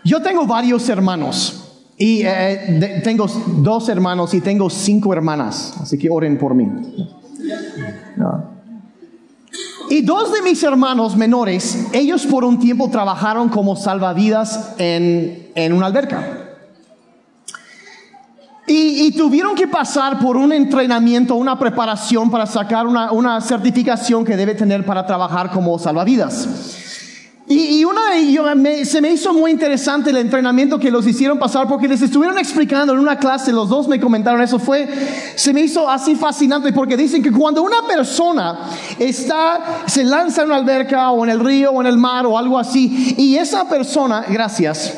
Yo 0.04 0.22
tengo 0.22 0.46
varios 0.46 0.90
hermanos. 0.90 1.59
Y 2.02 2.22
eh, 2.24 3.02
tengo 3.04 3.28
dos 3.58 3.90
hermanos 3.90 4.34
y 4.34 4.40
tengo 4.40 4.70
cinco 4.70 5.12
hermanas, 5.12 5.74
así 5.82 5.98
que 5.98 6.10
oren 6.10 6.38
por 6.38 6.56
mí. 6.56 6.66
Y 9.90 10.02
dos 10.04 10.32
de 10.32 10.42
mis 10.42 10.64
hermanos 10.64 11.18
menores, 11.18 11.88
ellos 11.92 12.26
por 12.26 12.46
un 12.46 12.58
tiempo 12.58 12.90
trabajaron 12.90 13.50
como 13.50 13.76
salvavidas 13.76 14.76
en, 14.78 15.50
en 15.56 15.74
una 15.74 15.88
alberca. 15.88 16.46
Y, 18.66 19.12
tuvieron 19.18 19.56
que 19.56 19.68
pasar 19.68 20.20
por 20.20 20.38
un 20.38 20.54
entrenamiento, 20.54 21.36
una 21.36 21.58
preparación 21.58 22.30
para 22.30 22.46
sacar 22.46 22.86
una, 22.86 23.12
una 23.12 23.42
certificación 23.42 24.24
que 24.24 24.38
debe 24.38 24.54
tener 24.54 24.86
para 24.86 25.08
trabajar 25.08 25.50
como 25.50 25.78
salvavidas. 25.80 26.88
Y, 27.52 27.84
una 27.84 28.12
de 28.12 28.86
se 28.86 29.02
me 29.02 29.10
hizo 29.10 29.34
muy 29.34 29.50
interesante 29.50 30.12
el 30.12 30.18
entrenamiento 30.18 30.80
que 30.80 30.92
los 30.92 31.08
hicieron 31.08 31.40
pasar 31.40 31.68
porque 31.68 31.88
les 31.88 32.00
estuvieron 32.00 32.38
explicando 32.38 32.94
en 32.94 33.00
una 33.00 33.18
clase, 33.18 33.52
los 33.52 33.68
dos 33.70 33.88
me 33.88 34.00
comentaron 34.00 34.40
eso, 34.44 34.60
fue, 34.60 34.88
se 35.36 35.52
me 35.52 35.62
hizo 35.62 35.90
así 35.90 36.16
fascinante 36.16 36.72
porque 36.72 36.96
dicen 36.96 37.24
que 37.24 37.32
cuando 37.32 37.64
una 37.64 37.88
persona 37.88 38.70
está, 39.00 39.82
se 39.88 40.04
lanza 40.04 40.44
en 40.44 40.50
una 40.50 40.58
alberca 40.58 41.10
o 41.10 41.24
en 41.24 41.32
el 41.32 41.40
río 41.40 41.72
o 41.72 41.82
en 41.82 41.88
el 41.88 41.98
mar 41.98 42.28
o 42.28 42.38
algo 42.38 42.60
así, 42.60 43.16
y 43.18 43.36
esa 43.38 43.68
persona, 43.68 44.26
gracias, 44.30 44.94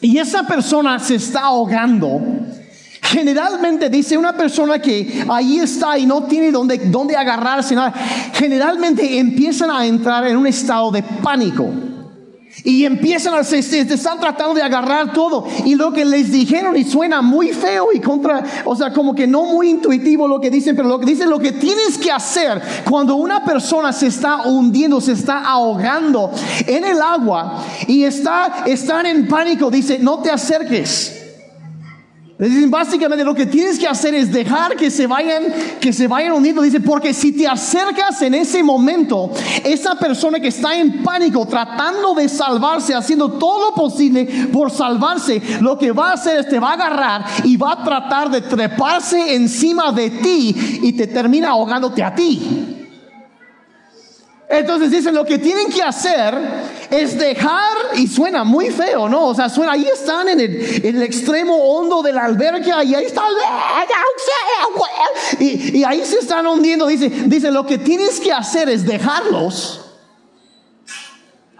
y 0.00 0.18
esa 0.18 0.44
persona 0.44 1.00
se 1.00 1.16
está 1.16 1.46
ahogando, 1.46 2.20
Generalmente 3.08 3.88
dice 3.88 4.16
una 4.16 4.36
persona 4.36 4.80
que 4.80 5.24
ahí 5.28 5.58
está 5.58 5.98
y 5.98 6.06
no 6.06 6.24
tiene 6.24 6.50
dónde, 6.50 6.78
dónde 6.78 7.16
agarrarse, 7.16 7.74
nada. 7.74 7.92
Generalmente 8.32 9.18
empiezan 9.18 9.70
a 9.70 9.86
entrar 9.86 10.26
en 10.26 10.36
un 10.36 10.46
estado 10.46 10.90
de 10.90 11.02
pánico. 11.02 11.70
Y 12.64 12.84
empiezan 12.84 13.34
a, 13.34 13.44
se, 13.44 13.58
están 13.58 14.18
tratando 14.18 14.54
de 14.54 14.62
agarrar 14.62 15.12
todo. 15.12 15.46
Y 15.64 15.74
lo 15.74 15.92
que 15.92 16.04
les 16.04 16.32
dijeron 16.32 16.76
y 16.76 16.84
suena 16.84 17.22
muy 17.22 17.50
feo 17.50 17.88
y 17.92 18.00
contra, 18.00 18.42
o 18.64 18.74
sea, 18.74 18.92
como 18.92 19.14
que 19.14 19.26
no 19.26 19.44
muy 19.44 19.70
intuitivo 19.70 20.26
lo 20.26 20.40
que 20.40 20.50
dicen, 20.50 20.74
pero 20.74 20.88
lo 20.88 20.98
que 20.98 21.06
dicen, 21.06 21.30
lo 21.30 21.38
que 21.38 21.52
tienes 21.52 21.98
que 21.98 22.10
hacer 22.10 22.60
cuando 22.88 23.16
una 23.16 23.44
persona 23.44 23.92
se 23.92 24.06
está 24.08 24.42
hundiendo, 24.42 25.00
se 25.00 25.12
está 25.12 25.44
ahogando 25.44 26.32
en 26.66 26.84
el 26.84 27.00
agua 27.00 27.62
y 27.86 28.04
está, 28.04 28.64
están 28.66 29.06
en 29.06 29.28
pánico, 29.28 29.70
dice, 29.70 29.98
no 30.00 30.20
te 30.20 30.30
acerques. 30.30 31.25
Dicen, 32.38 32.70
básicamente 32.70 33.24
lo 33.24 33.34
que 33.34 33.46
tienes 33.46 33.78
que 33.78 33.88
hacer 33.88 34.14
es 34.14 34.30
dejar 34.30 34.76
que 34.76 34.90
se 34.90 35.06
vayan, 35.06 35.44
que 35.80 35.90
se 35.90 36.06
vayan 36.06 36.32
uniendo. 36.32 36.60
Dice, 36.60 36.80
porque 36.80 37.14
si 37.14 37.32
te 37.32 37.46
acercas 37.46 38.20
en 38.20 38.34
ese 38.34 38.62
momento, 38.62 39.30
esa 39.64 39.94
persona 39.94 40.38
que 40.38 40.48
está 40.48 40.78
en 40.78 41.02
pánico, 41.02 41.46
tratando 41.46 42.14
de 42.14 42.28
salvarse, 42.28 42.94
haciendo 42.94 43.32
todo 43.32 43.70
lo 43.70 43.74
posible 43.74 44.48
por 44.52 44.70
salvarse, 44.70 45.40
lo 45.62 45.78
que 45.78 45.92
va 45.92 46.10
a 46.10 46.14
hacer 46.14 46.40
es 46.40 46.48
te 46.48 46.60
va 46.60 46.70
a 46.70 46.74
agarrar 46.74 47.24
y 47.44 47.56
va 47.56 47.72
a 47.72 47.84
tratar 47.84 48.30
de 48.30 48.42
treparse 48.42 49.34
encima 49.34 49.90
de 49.92 50.10
ti 50.10 50.80
y 50.82 50.92
te 50.92 51.06
termina 51.06 51.50
ahogándote 51.50 52.02
a 52.02 52.14
ti. 52.14 52.75
Entonces 54.48 54.92
dicen, 54.92 55.14
lo 55.14 55.24
que 55.24 55.38
tienen 55.38 55.68
que 55.70 55.82
hacer 55.82 56.34
es 56.88 57.18
dejar, 57.18 57.76
y 57.96 58.06
suena 58.06 58.44
muy 58.44 58.70
feo, 58.70 59.08
¿no? 59.08 59.26
O 59.26 59.34
sea, 59.34 59.48
suena, 59.48 59.72
ahí 59.72 59.86
están 59.92 60.28
en 60.28 60.38
el, 60.40 61.02
extremo 61.02 61.56
hondo 61.56 62.00
de 62.00 62.12
la 62.12 62.24
alberca 62.24 62.84
y 62.84 62.94
ahí 62.94 63.04
están, 63.04 63.24
y, 65.40 65.78
y 65.78 65.84
ahí 65.84 66.04
se 66.04 66.20
están 66.20 66.46
hundiendo. 66.46 66.86
Dice, 66.86 67.08
dice, 67.08 67.50
lo 67.50 67.66
que 67.66 67.78
tienes 67.78 68.20
que 68.20 68.32
hacer 68.32 68.68
es 68.68 68.86
dejarlos 68.86 69.82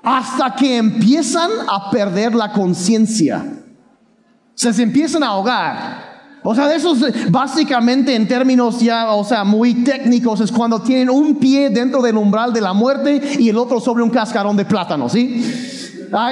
hasta 0.07 0.55
que 0.55 0.77
empiezan 0.77 1.51
a 1.69 1.91
perder 1.91 2.37
la 2.37 2.53
conciencia. 2.53 3.45
O 3.45 4.59
sea, 4.59 4.73
se 4.73 4.85
empiezan 4.85 5.25
a 5.25 5.29
ahogar. 5.29 6.16
O 6.49 6.55
sea, 6.55 6.69
de 6.69 6.77
esos 6.77 6.99
básicamente 7.29 8.15
en 8.15 8.29
términos 8.29 8.79
ya, 8.79 9.13
o 9.15 9.25
sea, 9.25 9.43
muy 9.43 9.83
técnicos 9.83 10.41
es 10.41 10.53
cuando 10.53 10.81
tienen 10.81 11.11
un 11.11 11.35
pie 11.35 11.71
dentro 11.71 12.01
del 12.01 12.17
umbral 12.17 12.53
de 12.53 12.61
la 12.61 12.73
muerte 12.73 13.21
y 13.41 13.49
el 13.49 13.59
otro 13.59 13.81
sobre 13.81 14.05
un 14.05 14.11
cascarón 14.11 14.57
de 14.57 14.65
plátano, 14.65 15.09
¿sí? 15.09 15.43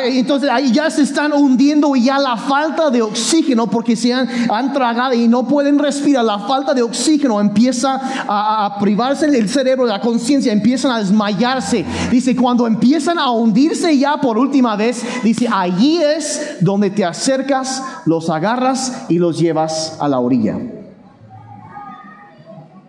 Entonces 0.05 0.49
ahí 0.51 0.73
ya 0.73 0.91
se 0.91 1.03
están 1.03 1.33
hundiendo 1.33 1.95
y 1.97 2.05
ya 2.05 2.19
la 2.19 2.37
falta 2.37 2.91
de 2.91 3.03
oxígeno, 3.03 3.67
porque 3.67 3.97
se 3.97 4.13
han, 4.13 4.73
tragado 4.73 5.15
y 5.15 5.29
no 5.29 5.47
pueden 5.47 5.79
respirar, 5.79 6.25
la 6.25 6.39
falta 6.41 6.75
de 6.75 6.83
oxígeno 6.83 7.41
empieza 7.41 8.01
a, 8.29 8.77
privarse 8.81 9.27
el 9.27 9.49
cerebro, 9.49 9.87
la 9.87 10.01
conciencia, 10.01 10.53
empiezan 10.53 10.93
a 10.93 10.99
desmayarse. 10.99 11.85
Dice, 12.11 12.35
cuando 12.37 12.67
empiezan 12.67 13.19
a 13.19 13.31
hundirse 13.31 13.97
ya 13.99 14.17
por 14.17 14.39
última 14.39 14.77
vez, 14.77 15.03
dice, 15.23 15.49
allí 15.51 16.01
es 16.03 16.57
donde 16.61 16.91
te 16.91 17.05
acercas, 17.05 17.83
los 18.07 18.31
agarras 18.31 19.07
y 19.09 19.19
los 19.19 19.39
llevas 19.39 19.99
a 20.01 20.09
la 20.09 20.21
orilla. 20.21 20.59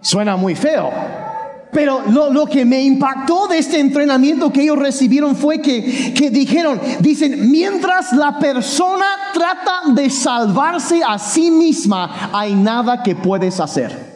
Suena 0.01 0.35
muy 0.35 0.55
feo. 0.55 0.91
Pero 1.75 2.03
lo, 2.07 2.45
que 2.45 2.63
me 2.63 2.81
impactó 2.81 3.47
de 3.47 3.57
este 3.57 3.81
entrenamiento 3.81 4.49
que 4.49 4.61
ellos 4.61 4.79
recibieron 4.79 5.35
fue 5.35 5.61
que, 5.61 6.13
que 6.13 6.29
dijeron, 6.29 6.79
dicen, 7.01 7.51
mientras 7.51 8.13
la 8.13 8.39
persona 8.39 9.05
trata 9.33 9.81
de 9.93 10.09
salvarse 10.09 11.01
a 11.05 11.19
sí 11.19 11.51
misma, 11.51 12.29
hay 12.31 12.55
nada 12.55 13.03
que 13.03 13.13
puedes 13.13 13.59
hacer. 13.59 14.15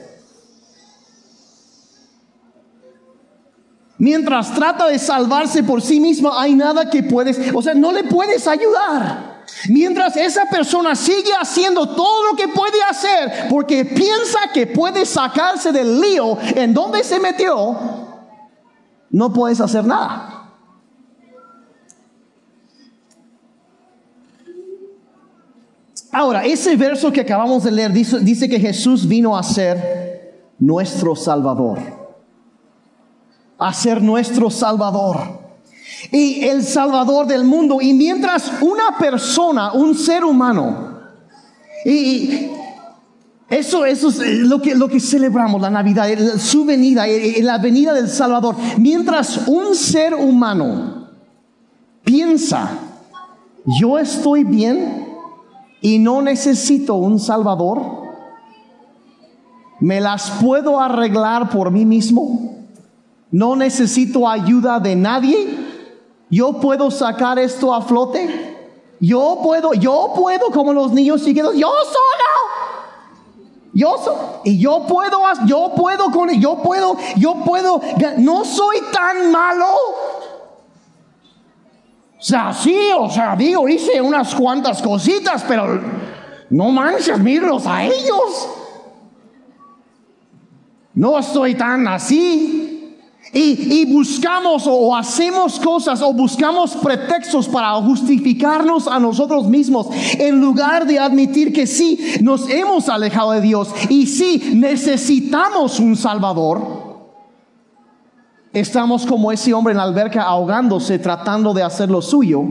Mientras 3.97 4.55
trata 4.55 4.87
de 4.87 4.97
salvarse 4.97 5.61
por 5.61 5.81
sí 5.81 5.99
misma, 5.99 6.41
hay 6.41 6.55
nada 6.55 6.89
que 6.89 7.03
puedes, 7.03 7.53
o 7.53 7.61
sea, 7.61 7.73
no 7.73 7.91
le 7.91 8.05
puedes 8.05 8.47
ayudar. 8.47 9.38
Mientras 9.67 10.15
esa 10.15 10.45
persona 10.45 10.95
sigue 10.95 11.31
haciendo 11.39 11.89
todo 11.89 12.31
lo 12.31 12.37
que 12.37 12.47
puede 12.47 12.81
hacer 12.89 13.47
porque 13.49 13.83
piensa 13.83 14.39
que 14.53 14.67
puede 14.67 15.05
sacarse 15.05 15.71
del 15.71 15.99
lío 15.99 16.37
en 16.55 16.73
donde 16.73 17.03
se 17.03 17.19
metió, 17.19 17.77
no 19.09 19.33
puedes 19.33 19.59
hacer 19.59 19.83
nada. 19.83 20.39
Ahora, 26.11 26.45
ese 26.45 26.75
verso 26.75 27.11
que 27.11 27.21
acabamos 27.21 27.63
de 27.63 27.71
leer 27.71 27.91
dice, 27.91 28.19
dice 28.19 28.49
que 28.49 28.59
Jesús 28.59 29.07
vino 29.07 29.37
a 29.37 29.43
ser 29.43 30.53
nuestro 30.57 31.15
Salvador. 31.15 31.79
A 33.57 33.73
ser 33.73 34.01
nuestro 34.01 34.49
Salvador. 34.49 35.48
Y 36.11 36.45
el 36.45 36.63
Salvador 36.63 37.27
del 37.27 37.43
mundo. 37.43 37.79
Y 37.81 37.93
mientras 37.93 38.51
una 38.61 38.97
persona, 38.97 39.73
un 39.73 39.95
ser 39.95 40.23
humano, 40.23 40.99
y 41.85 42.49
eso, 43.49 43.83
eso 43.85 44.09
es 44.09 44.39
lo 44.39 44.61
que, 44.61 44.75
lo 44.75 44.87
que 44.87 44.99
celebramos, 44.99 45.59
la 45.59 45.69
Navidad, 45.71 46.07
su 46.37 46.65
venida, 46.65 47.05
la 47.41 47.57
venida 47.57 47.93
del 47.93 48.07
Salvador. 48.07 48.55
Mientras 48.77 49.47
un 49.47 49.75
ser 49.75 50.13
humano 50.13 51.07
piensa, 52.03 52.69
yo 53.79 53.97
estoy 53.97 54.43
bien 54.43 55.07
y 55.81 55.97
no 55.97 56.21
necesito 56.21 56.95
un 56.95 57.19
Salvador, 57.19 58.09
me 59.79 59.99
las 60.01 60.29
puedo 60.41 60.79
arreglar 60.79 61.49
por 61.49 61.71
mí 61.71 61.85
mismo, 61.85 62.67
no 63.31 63.55
necesito 63.55 64.27
ayuda 64.27 64.79
de 64.79 64.95
nadie, 64.95 65.68
yo 66.29 66.53
puedo 66.59 66.91
sacar 66.91 67.39
esto 67.39 67.73
a 67.73 67.81
flote, 67.81 68.57
yo 68.99 69.39
puedo, 69.43 69.73
yo 69.73 70.13
puedo 70.15 70.51
como 70.51 70.73
los 70.73 70.91
niños 70.91 71.23
chiquitos, 71.23 71.55
yo 71.55 71.67
solo. 71.67 72.29
Yo 73.71 74.41
y 74.45 74.59
yo 74.59 74.85
puedo, 74.87 75.19
yo 75.45 75.73
puedo 75.75 76.09
con, 76.11 76.29
yo 76.41 76.57
puedo, 76.57 76.97
yo 77.17 77.35
puedo, 77.45 77.79
no 78.17 78.43
soy 78.43 78.77
tan 78.91 79.31
malo. 79.31 79.65
O 82.17 82.21
sea, 82.21 82.51
sí, 82.51 82.77
o 82.97 83.09
sea, 83.09 83.35
digo, 83.35 83.69
hice 83.69 84.01
unas 84.01 84.33
cuantas 84.35 84.81
cositas, 84.81 85.45
pero 85.47 85.81
no 86.49 86.69
manches, 86.71 87.19
mírenlos 87.19 87.65
a 87.65 87.85
ellos. 87.85 88.49
No 90.95 91.17
estoy 91.17 91.55
tan 91.55 91.87
así. 91.87 92.78
Y, 93.31 93.85
buscamos 93.85 94.65
o, 94.65 94.95
hacemos 94.95 95.59
cosas 95.59 96.01
o 96.01 96.13
buscamos 96.13 96.75
pretextos 96.75 97.47
para 97.47 97.73
justificarnos 97.75 98.87
a 98.87 98.99
nosotros 98.99 99.47
mismos 99.47 99.87
en 100.17 100.41
lugar 100.41 100.87
de 100.87 100.97
admitir 100.97 101.53
que 101.53 101.67
sí, 101.67 101.99
nos 102.21 102.49
hemos 102.49 102.89
alejado 102.89 103.31
de 103.31 103.41
Dios 103.41 103.69
y 103.89 104.07
sí, 104.07 104.53
necesitamos 104.55 105.79
un 105.79 105.95
Salvador. 105.95 106.79
Estamos 108.51 109.05
como 109.05 109.31
ese 109.31 109.53
hombre 109.53 109.73
en 109.73 109.77
la 109.77 109.83
alberca 109.83 110.23
ahogándose 110.23 110.97
tratando 110.97 111.53
de 111.53 111.61
hacer 111.61 111.91
lo 111.91 112.01
suyo 112.01 112.43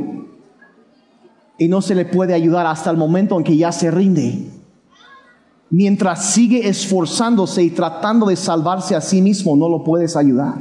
y 1.59 1.67
no 1.67 1.83
se 1.83 1.97
le 1.97 2.05
puede 2.05 2.35
ayudar 2.35 2.67
hasta 2.67 2.91
el 2.91 2.97
momento 2.97 3.37
en 3.37 3.43
que 3.43 3.57
ya 3.57 3.73
se 3.73 3.91
rinde. 3.91 4.58
Mientras 5.71 6.33
sigue 6.33 6.69
esforzándose 6.69 7.63
y 7.63 7.71
tratando 7.71 8.27
de 8.27 8.37
salvarse 8.37 8.97
a 8.97 9.01
sí 9.01 9.21
mismo, 9.21 9.57
no 9.57 9.69
lo 9.69 9.85
puedes 9.85 10.17
ayudar. 10.17 10.55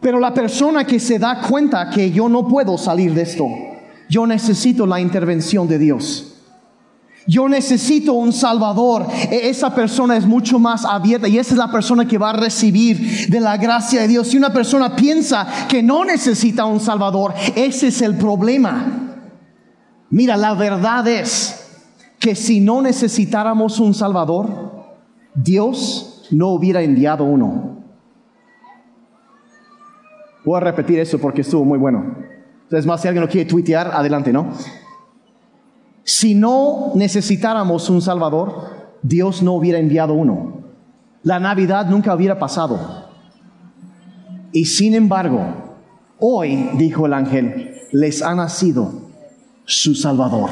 Pero 0.00 0.20
la 0.20 0.32
persona 0.34 0.84
que 0.84 1.00
se 1.00 1.18
da 1.18 1.40
cuenta 1.40 1.88
que 1.90 2.10
yo 2.10 2.28
no 2.28 2.46
puedo 2.46 2.76
salir 2.76 3.14
de 3.14 3.22
esto, 3.22 3.46
yo 4.08 4.26
necesito 4.26 4.86
la 4.86 5.00
intervención 5.00 5.66
de 5.66 5.78
Dios. 5.78 6.34
Yo 7.26 7.48
necesito 7.48 8.12
un 8.12 8.32
Salvador. 8.32 9.06
E, 9.30 9.48
esa 9.48 9.74
persona 9.74 10.16
es 10.16 10.26
mucho 10.26 10.58
más 10.58 10.84
abierta 10.84 11.26
y 11.26 11.38
esa 11.38 11.54
es 11.54 11.58
la 11.58 11.72
persona 11.72 12.06
que 12.06 12.18
va 12.18 12.30
a 12.30 12.34
recibir 12.34 13.28
de 13.28 13.40
la 13.40 13.56
gracia 13.56 14.02
de 14.02 14.08
Dios. 14.08 14.28
Si 14.28 14.36
una 14.36 14.52
persona 14.52 14.94
piensa 14.94 15.46
que 15.68 15.82
no 15.82 16.04
necesita 16.04 16.66
un 16.66 16.80
Salvador, 16.80 17.32
ese 17.54 17.88
es 17.88 18.02
el 18.02 18.16
problema. 18.16 19.13
Mira, 20.14 20.36
la 20.36 20.54
verdad 20.54 21.08
es 21.08 21.90
que 22.20 22.36
si 22.36 22.60
no 22.60 22.80
necesitáramos 22.80 23.80
un 23.80 23.94
Salvador, 23.94 24.84
Dios 25.34 26.28
no 26.30 26.50
hubiera 26.50 26.82
enviado 26.82 27.24
uno. 27.24 27.78
Voy 30.44 30.56
a 30.56 30.60
repetir 30.60 31.00
eso 31.00 31.18
porque 31.18 31.40
estuvo 31.40 31.64
muy 31.64 31.80
bueno. 31.80 32.14
Entonces, 32.62 32.86
más 32.86 33.02
si 33.02 33.08
alguien 33.08 33.24
lo 33.24 33.28
quiere 33.28 33.50
tuitear, 33.50 33.90
adelante, 33.92 34.32
¿no? 34.32 34.52
Si 36.04 36.36
no 36.36 36.92
necesitáramos 36.94 37.90
un 37.90 38.00
Salvador, 38.00 38.68
Dios 39.02 39.42
no 39.42 39.54
hubiera 39.54 39.80
enviado 39.80 40.14
uno. 40.14 40.60
La 41.24 41.40
Navidad 41.40 41.88
nunca 41.88 42.14
hubiera 42.14 42.38
pasado. 42.38 42.78
Y 44.52 44.66
sin 44.66 44.94
embargo, 44.94 45.44
hoy, 46.20 46.70
dijo 46.74 47.06
el 47.06 47.14
ángel, 47.14 47.80
les 47.90 48.22
ha 48.22 48.36
nacido 48.36 49.03
su 49.64 49.94
Salvador. 49.94 50.50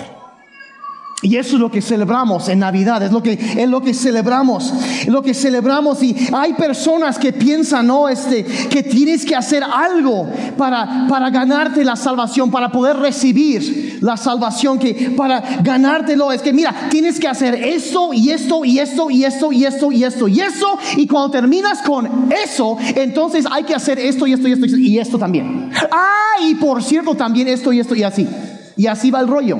Y 1.25 1.37
eso 1.37 1.55
es 1.55 1.61
lo 1.61 1.71
que 1.71 1.81
celebramos 1.81 2.49
en 2.49 2.59
Navidad, 2.59 3.01
es 3.01 3.13
lo 3.13 3.23
que, 3.23 3.35
es 3.35 3.69
lo 3.69 3.81
que 3.81 3.95
celebramos, 3.95 4.73
es 5.03 5.07
lo 5.07 5.23
que 5.23 5.35
celebramos. 5.35 6.03
Y 6.03 6.17
hay 6.33 6.55
personas 6.55 7.17
que 7.17 7.33
piensan, 7.33 7.87
no, 7.87 8.09
este, 8.09 8.45
que 8.45 8.83
tienes 8.83 9.25
que 9.25 9.37
hacer 9.37 9.63
algo 9.63 10.29
para, 10.59 11.07
para 11.09 11.31
ganarte 11.31 11.85
la 11.85 11.95
salvación, 11.95 12.51
para 12.51 12.73
poder 12.73 12.97
recibir 12.97 14.01
la 14.03 14.17
salvación, 14.17 14.81
que 14.81 15.15
para 15.17 15.61
ganártelo 15.63 16.33
es 16.33 16.43
que, 16.43 16.53
mira, 16.53 16.89
tienes 16.91 17.21
que 17.21 17.29
hacer 17.29 17.55
esto 17.55 18.13
y 18.13 18.31
esto 18.31 18.65
y 18.65 18.81
esto 18.81 19.09
y 19.09 19.25
esto 19.25 19.53
y 19.53 19.65
esto 19.65 19.93
y 19.93 20.03
esto 20.03 20.27
y 20.27 20.41
eso. 20.41 20.79
Y 20.97 21.07
cuando 21.07 21.31
terminas 21.31 21.83
con 21.83 22.33
eso, 22.33 22.77
entonces 22.97 23.47
hay 23.49 23.63
que 23.63 23.77
hacer 23.77 24.01
esto 24.01 24.27
y 24.27 24.33
esto 24.33 24.49
y 24.49 24.53
esto 24.53 24.67
y 24.67 24.99
esto 24.99 25.19
también. 25.21 25.71
Ah, 25.93 26.43
y 26.43 26.57
por 26.57 26.83
cierto, 26.83 27.15
también 27.15 27.47
esto 27.47 27.73
y 27.73 27.79
esto 27.79 27.95
y 27.95 28.03
así. 28.03 28.27
Y 28.77 28.87
así 28.87 29.11
va 29.11 29.21
el 29.21 29.29
rollo. 29.29 29.59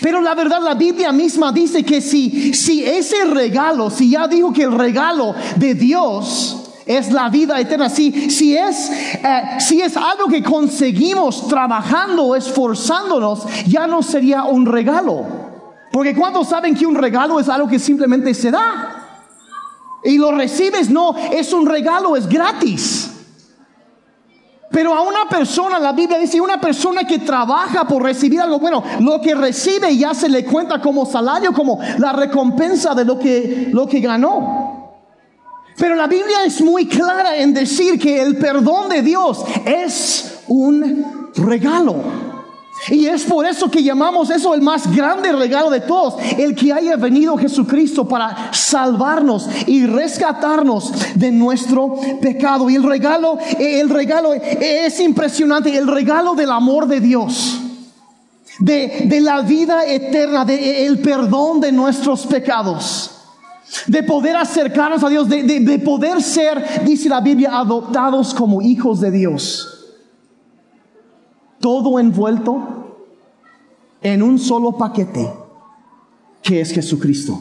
Pero 0.00 0.20
la 0.20 0.34
verdad, 0.34 0.60
la 0.62 0.74
Biblia 0.74 1.12
misma 1.12 1.50
dice 1.50 1.82
que 1.84 2.00
si, 2.00 2.54
si 2.54 2.84
ese 2.84 3.24
regalo, 3.24 3.90
si 3.90 4.10
ya 4.10 4.28
dijo 4.28 4.52
que 4.52 4.62
el 4.62 4.72
regalo 4.72 5.34
de 5.56 5.74
Dios 5.74 6.70
es 6.86 7.10
la 7.10 7.28
vida 7.28 7.58
eterna, 7.58 7.88
si, 7.88 8.30
si, 8.30 8.56
es, 8.56 8.90
eh, 8.90 9.42
si 9.58 9.80
es 9.80 9.96
algo 9.96 10.28
que 10.28 10.42
conseguimos 10.42 11.48
trabajando, 11.48 12.36
esforzándonos, 12.36 13.44
ya 13.66 13.86
no 13.86 14.02
sería 14.02 14.44
un 14.44 14.66
regalo. 14.66 15.24
Porque 15.90 16.14
cuando 16.14 16.44
saben 16.44 16.74
que 16.74 16.86
un 16.86 16.94
regalo 16.94 17.40
es 17.40 17.48
algo 17.48 17.68
que 17.68 17.78
simplemente 17.78 18.34
se 18.34 18.50
da 18.50 19.04
y 20.04 20.18
lo 20.18 20.32
recibes, 20.32 20.90
no, 20.90 21.16
es 21.32 21.52
un 21.52 21.66
regalo, 21.66 22.14
es 22.16 22.28
gratis. 22.28 23.03
Pero 24.74 24.92
a 24.92 25.02
una 25.02 25.28
persona, 25.28 25.78
la 25.78 25.92
Biblia 25.92 26.18
dice, 26.18 26.40
una 26.40 26.60
persona 26.60 27.04
que 27.04 27.20
trabaja 27.20 27.86
por 27.86 28.02
recibir 28.02 28.40
algo 28.40 28.58
bueno, 28.58 28.82
lo 28.98 29.20
que 29.20 29.32
recibe 29.32 29.96
ya 29.96 30.12
se 30.14 30.28
le 30.28 30.44
cuenta 30.44 30.80
como 30.80 31.06
salario, 31.06 31.52
como 31.52 31.78
la 31.98 32.12
recompensa 32.12 32.92
de 32.92 33.04
lo 33.04 33.16
que, 33.16 33.68
lo 33.72 33.86
que 33.86 34.00
ganó. 34.00 34.98
Pero 35.76 35.94
la 35.94 36.08
Biblia 36.08 36.44
es 36.44 36.60
muy 36.60 36.86
clara 36.86 37.36
en 37.36 37.54
decir 37.54 38.00
que 38.00 38.20
el 38.20 38.36
perdón 38.36 38.88
de 38.88 39.02
Dios 39.02 39.44
es 39.64 40.40
un 40.48 41.30
regalo. 41.36 42.33
Y 42.90 43.06
es 43.06 43.24
por 43.24 43.46
eso 43.46 43.70
que 43.70 43.82
llamamos 43.82 44.30
eso 44.30 44.52
el 44.54 44.60
más 44.60 44.94
grande 44.94 45.32
regalo 45.32 45.70
de 45.70 45.80
todos, 45.80 46.16
el 46.38 46.54
que 46.54 46.72
haya 46.72 46.96
venido 46.96 47.36
Jesucristo 47.36 48.06
para 48.06 48.52
salvarnos 48.52 49.48
y 49.66 49.86
rescatarnos 49.86 50.92
de 51.14 51.32
nuestro 51.32 51.96
pecado. 52.20 52.68
Y 52.68 52.74
el 52.74 52.82
regalo, 52.82 53.38
el 53.58 53.88
regalo 53.88 54.34
es 54.34 55.00
impresionante, 55.00 55.74
el 55.74 55.86
regalo 55.86 56.34
del 56.34 56.50
amor 56.50 56.86
de 56.86 57.00
Dios. 57.00 57.60
De, 58.58 59.18
la 59.20 59.40
vida 59.40 59.84
eterna, 59.84 60.44
de 60.44 60.86
el 60.86 61.00
perdón 61.00 61.60
de 61.60 61.72
nuestros 61.72 62.24
pecados 62.26 63.10
de 63.88 64.04
poder 64.04 64.36
acercarnos 64.36 65.02
a 65.02 65.08
Dios, 65.08 65.28
de, 65.28 65.42
de, 65.42 65.78
poder 65.80 66.22
ser, 66.22 66.84
dice 66.84 67.08
la 67.08 67.20
Biblia, 67.20 67.50
adoptados 67.58 68.32
como 68.32 68.62
hijos 68.62 69.00
de 69.00 69.10
Dios 69.10 69.73
todo 71.64 71.98
envuelto 71.98 72.58
en 74.02 74.22
un 74.22 74.38
solo 74.38 74.72
paquete, 74.72 75.32
que 76.42 76.60
es 76.60 76.70
Jesucristo. 76.70 77.40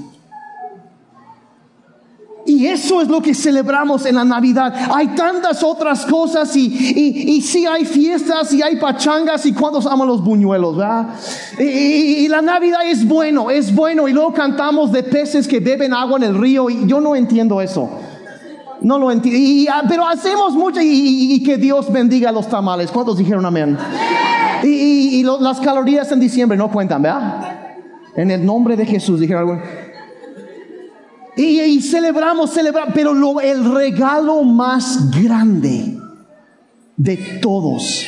Y 2.45 2.67
eso 2.67 3.01
es 3.01 3.09
lo 3.09 3.21
que 3.21 3.33
celebramos 3.33 4.05
en 4.05 4.15
la 4.15 4.23
Navidad. 4.23 4.73
Hay 4.95 5.07
tantas 5.09 5.61
otras 5.61 6.05
cosas 6.05 6.55
y, 6.55 6.67
y, 6.67 7.41
sí 7.41 7.65
hay 7.65 7.83
fiestas 7.83 8.53
y 8.53 8.61
hay 8.61 8.77
pachangas 8.77 9.45
y 9.45 9.51
cuántos 9.51 9.85
aman 9.85 10.07
los 10.07 10.23
buñuelos, 10.23 10.77
¿verdad? 10.77 11.15
Y, 11.59 11.63
y, 11.63 12.27
la 12.29 12.41
Navidad 12.41 12.87
es 12.87 13.05
bueno, 13.05 13.51
es 13.51 13.75
bueno. 13.75 14.07
Y 14.07 14.13
luego 14.13 14.33
cantamos 14.33 14.93
de 14.93 15.03
peces 15.03 15.49
que 15.49 15.59
beben 15.59 15.93
agua 15.93 16.15
en 16.15 16.23
el 16.23 16.37
río 16.37 16.69
y 16.69 16.87
yo 16.87 17.01
no 17.01 17.13
entiendo 17.17 17.59
eso. 17.59 17.89
No 18.83 18.99
lo 18.99 19.11
entiendo. 19.11 19.71
Ah, 19.73 19.83
pero 19.87 20.05
hacemos 20.05 20.53
mucho 20.53 20.79
y, 20.83 21.41
que 21.43 21.57
Dios 21.57 21.91
bendiga 21.91 22.31
los 22.31 22.47
tamales. 22.47 22.91
¿Cuántos 22.91 23.17
dijeron 23.17 23.45
amén? 23.45 23.77
Y, 24.63 25.23
las 25.23 25.59
calorías 25.59 26.11
en 26.11 26.19
diciembre 26.19 26.57
no 26.57 26.69
cuentan, 26.69 27.01
¿verdad? 27.01 27.69
En 28.15 28.29
el 28.29 28.45
nombre 28.45 28.75
de 28.75 28.85
Jesús 28.85 29.19
dijeron 29.19 29.61
Y, 31.37 31.81
celebramos, 31.81 32.51
celebramos, 32.51 32.93
pero 32.93 33.13
lo, 33.13 33.39
el 33.39 33.73
regalo 33.73 34.43
más 34.43 35.09
grande 35.11 35.97
de 36.97 37.17
todos 37.41 38.05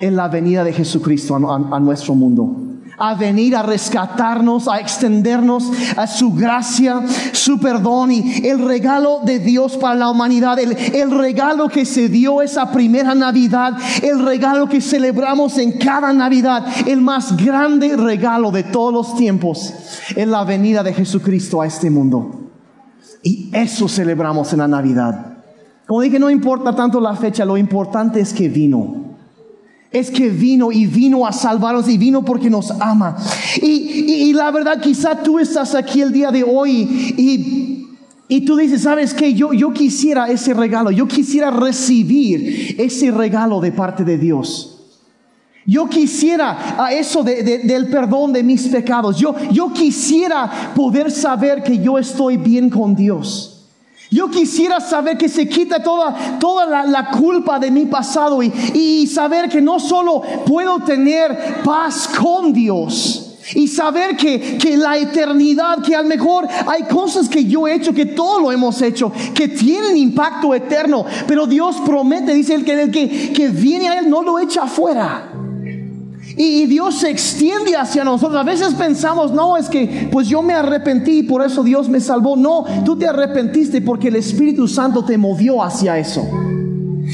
en 0.00 0.16
la 0.16 0.28
venida 0.28 0.64
de 0.64 0.72
Jesucristo 0.72 1.36
a 1.36 1.78
nuestro 1.78 2.14
mundo 2.14 2.71
a 2.98 3.14
venir 3.14 3.56
a 3.56 3.62
rescatarnos, 3.62 4.68
a 4.68 4.78
extendernos 4.78 5.70
a 5.96 6.06
su 6.06 6.34
gracia, 6.34 7.02
su 7.32 7.58
perdón 7.58 8.12
y 8.12 8.46
el 8.46 8.58
regalo 8.64 9.20
de 9.24 9.38
Dios 9.38 9.76
para 9.76 9.94
la 9.94 10.10
humanidad, 10.10 10.58
el, 10.58 10.72
el, 10.72 11.10
regalo 11.10 11.68
que 11.68 11.84
se 11.84 12.08
dio 12.08 12.42
esa 12.42 12.70
primera 12.70 13.14
Navidad, 13.14 13.76
el 14.02 14.24
regalo 14.24 14.68
que 14.68 14.80
celebramos 14.80 15.58
en 15.58 15.78
cada 15.78 16.12
Navidad, 16.12 16.66
el 16.86 17.00
más 17.00 17.36
grande 17.36 17.96
regalo 17.96 18.50
de 18.50 18.64
todos 18.64 18.92
los 18.92 19.16
tiempos, 19.16 19.72
es 20.14 20.26
la 20.26 20.44
venida 20.44 20.82
de 20.82 20.94
Jesucristo 20.94 21.60
a 21.60 21.66
este 21.66 21.90
mundo. 21.90 22.50
Y 23.22 23.50
eso 23.52 23.88
celebramos 23.88 24.52
en 24.52 24.58
la 24.58 24.68
Navidad. 24.68 25.38
Como 25.86 26.00
dije, 26.00 26.18
no 26.18 26.30
importa 26.30 26.74
tanto 26.74 27.00
la 27.00 27.14
fecha, 27.14 27.44
lo 27.44 27.56
importante 27.56 28.20
es 28.20 28.32
que 28.32 28.48
vino 28.48 29.01
es 29.92 30.10
que 30.10 30.28
vino 30.28 30.72
y 30.72 30.86
vino 30.86 31.26
a 31.26 31.32
salvarnos 31.32 31.88
y 31.88 31.98
vino 31.98 32.24
porque 32.24 32.48
nos 32.48 32.70
ama. 32.70 33.16
Y, 33.60 34.32
la 34.32 34.50
verdad, 34.50 34.80
quizá 34.80 35.22
tú 35.22 35.38
estás 35.38 35.74
aquí 35.74 36.00
el 36.00 36.12
día 36.12 36.30
de 36.30 36.42
hoy 36.42 37.14
y, 37.16 37.86
y 38.28 38.44
tú 38.44 38.56
dices, 38.56 38.82
¿sabes 38.82 39.12
qué? 39.12 39.34
Yo, 39.34 39.52
yo 39.52 39.72
quisiera 39.72 40.30
ese 40.30 40.54
regalo, 40.54 40.90
yo 40.90 41.06
quisiera 41.06 41.50
recibir 41.50 42.76
ese 42.78 43.10
regalo 43.10 43.60
de 43.60 43.72
parte 43.72 44.04
de 44.04 44.16
Dios. 44.16 44.72
Yo 45.64 45.88
quisiera 45.88 46.82
a 46.82 46.92
eso 46.92 47.22
del 47.22 47.88
perdón 47.88 48.32
de 48.32 48.42
mis 48.42 48.66
pecados. 48.68 49.16
Yo, 49.18 49.34
yo 49.52 49.72
quisiera 49.72 50.72
poder 50.74 51.10
saber 51.10 51.62
que 51.62 51.78
yo 51.78 51.98
estoy 51.98 52.36
bien 52.36 52.68
con 52.68 52.96
Dios. 52.96 53.51
Yo 54.12 54.28
quisiera 54.28 54.78
saber 54.78 55.16
que 55.16 55.30
se 55.30 55.48
quita 55.48 55.82
toda, 55.82 56.38
toda 56.38 56.84
la, 56.84 57.10
culpa 57.10 57.58
de 57.58 57.70
mi 57.70 57.86
pasado 57.86 58.42
y, 58.42 59.06
saber 59.06 59.48
que 59.48 59.62
no 59.62 59.80
solo 59.80 60.20
puedo 60.46 60.80
tener 60.80 61.62
paz 61.64 62.08
con 62.08 62.52
Dios, 62.52 63.30
y 63.54 63.66
saber 63.68 64.16
que, 64.16 64.58
que, 64.58 64.76
la 64.76 64.96
eternidad, 64.98 65.82
que 65.82 65.96
a 65.96 66.02
lo 66.02 66.08
mejor 66.08 66.46
hay 66.66 66.84
cosas 66.84 67.28
que 67.28 67.44
yo 67.44 67.66
he 67.66 67.74
hecho, 67.74 67.92
que 67.92 68.06
todo 68.06 68.40
lo 68.40 68.52
hemos 68.52 68.80
hecho, 68.82 69.10
que 69.34 69.48
tienen 69.48 69.96
impacto 69.96 70.54
eterno. 70.54 71.04
Pero 71.26 71.46
Dios 71.46 71.76
promete, 71.84 72.34
dice 72.34 72.54
el 72.54 72.64
que, 72.64 72.80
el 72.80 72.90
que, 72.90 73.32
que 73.32 73.48
viene 73.48 73.88
a 73.88 73.98
Él 73.98 74.08
no 74.08 74.22
lo 74.22 74.38
echa 74.38 74.62
afuera. 74.62 75.31
Y, 76.36 76.66
Dios 76.66 77.00
se 77.00 77.10
extiende 77.10 77.76
hacia 77.76 78.04
nosotros. 78.04 78.40
A 78.40 78.44
veces 78.44 78.74
pensamos, 78.74 79.32
no, 79.32 79.56
es 79.56 79.68
que 79.68 80.08
pues 80.10 80.28
yo 80.28 80.42
me 80.42 80.54
arrepentí 80.54 81.18
y 81.18 81.22
por 81.22 81.44
eso 81.44 81.62
Dios 81.62 81.88
me 81.88 82.00
salvó. 82.00 82.36
No, 82.36 82.64
tú 82.84 82.96
te 82.96 83.06
arrepentiste 83.06 83.80
porque 83.82 84.08
el 84.08 84.16
Espíritu 84.16 84.66
Santo 84.68 85.04
te 85.04 85.18
movió 85.18 85.62
hacia 85.62 85.98
eso. 85.98 86.26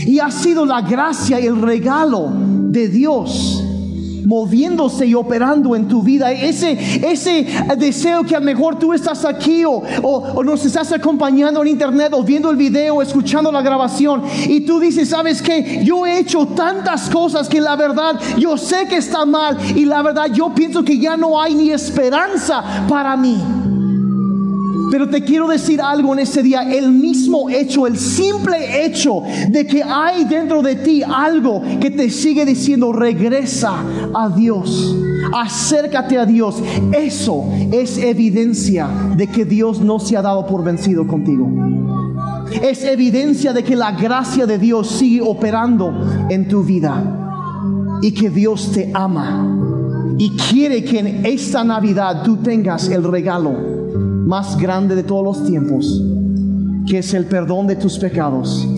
Y 0.07 0.21
ha 0.21 0.31
sido 0.31 0.65
la 0.65 0.83
gracia 0.83 1.41
y 1.41 1.47
el 1.47 1.61
regalo 1.61 2.31
de 2.71 2.89
Dios 2.89 3.65
moviéndose 4.29 5.07
y 5.07 5.15
operando 5.15 5.75
en 5.75 5.89
tu 5.89 6.03
vida. 6.03 6.31
Ese, 6.31 6.73
ese 7.03 7.47
deseo 7.79 8.25
que 8.25 8.37
a 8.37 8.41
lo 8.41 8.45
mejor 8.45 8.79
tú 8.79 8.93
estás 8.93 9.25
aquí 9.25 9.65
o, 9.65 9.83
o, 10.03 10.45
nos 10.45 10.67
estás 10.67 10.93
acompañando 10.93 11.63
en 11.63 11.69
internet 11.69 12.13
o 12.13 12.23
viendo 12.23 12.51
el 12.51 12.57
video, 12.57 12.97
o 12.97 13.03
escuchando 13.03 13.51
la 13.51 13.63
grabación 13.63 14.23
y 14.47 14.61
tú 14.61 14.81
dices, 14.81 15.09
¿sabes 15.09 15.41
que 15.41 15.83
Yo 15.83 16.05
he 16.05 16.19
hecho 16.19 16.47
tantas 16.49 17.09
cosas 17.09 17.49
que 17.49 17.59
la 17.59 17.75
verdad 17.75 18.21
yo 18.37 18.59
sé 18.59 18.87
que 18.87 18.99
está 18.99 19.25
mal 19.25 19.57
y 19.75 19.87
la 19.87 20.03
verdad 20.03 20.27
yo 20.31 20.55
pienso 20.55 20.85
que 20.85 20.99
ya 20.99 21.17
no 21.17 21.41
hay 21.41 21.55
ni 21.55 21.71
esperanza 21.71 22.63
para 22.87 23.17
mí. 23.17 23.68
Pero 24.91 25.09
te 25.09 25.23
quiero 25.23 25.49
decir 25.49 25.81
algo 25.81 26.13
en 26.13 26.21
ese 26.21 26.43
día, 26.43 26.63
el 26.63 26.91
mismo 26.91 27.51
hecho, 27.51 27.87
el 27.87 27.99
simple 27.99 28.85
hecho 28.85 29.23
de 29.49 29.67
que 29.67 29.83
hay 29.83 30.25
dentro 30.25 30.63
de 30.63 30.77
ti 30.77 31.03
algo 31.03 31.63
que 31.81 31.91
te 31.91 32.11
sigue 32.11 32.45
diciendo, 32.45 32.93
regresa 32.93 33.83
a 34.15 34.29
Dios, 34.31 34.97
acércate 35.33 36.19
a 36.19 36.25
Dios, 36.25 36.63
eso 36.93 37.45
es 37.71 37.99
evidencia 37.99 38.89
de 39.17 39.27
que 39.27 39.45
Dios 39.45 39.81
no 39.81 39.99
se 39.99 40.17
ha 40.17 40.23
dado 40.23 40.47
por 40.47 40.65
vencido 40.65 41.07
contigo. 41.07 41.49
Es 42.63 42.83
evidencia 42.85 43.53
de 43.53 43.63
que 43.63 43.77
la 43.77 43.93
gracia 43.93 44.47
de 44.47 44.59
Dios 44.59 44.89
sigue 44.89 45.21
operando 45.21 45.93
en 46.31 46.49
tu 46.49 46.63
vida 46.63 47.99
y 48.01 48.13
que 48.13 48.31
Dios 48.31 48.73
te 48.73 48.91
ama 48.95 49.55
y 50.17 50.31
quiere 50.31 50.83
que 50.83 50.99
en 50.99 51.27
esta 51.27 51.63
Navidad 51.63 52.23
tú 52.25 52.39
tengas 52.39 52.89
el 52.89 53.05
regalo 53.05 53.78
más 54.29 54.59
grande 54.59 54.95
de 54.95 55.03
todos 55.05 55.25
los 55.25 55.43
tiempos, 55.47 56.05
que 56.87 56.99
es 56.99 57.15
el 57.15 57.25
perdón 57.25 57.67
de 57.67 57.77
tus 57.77 57.99
pecados, 57.99 58.69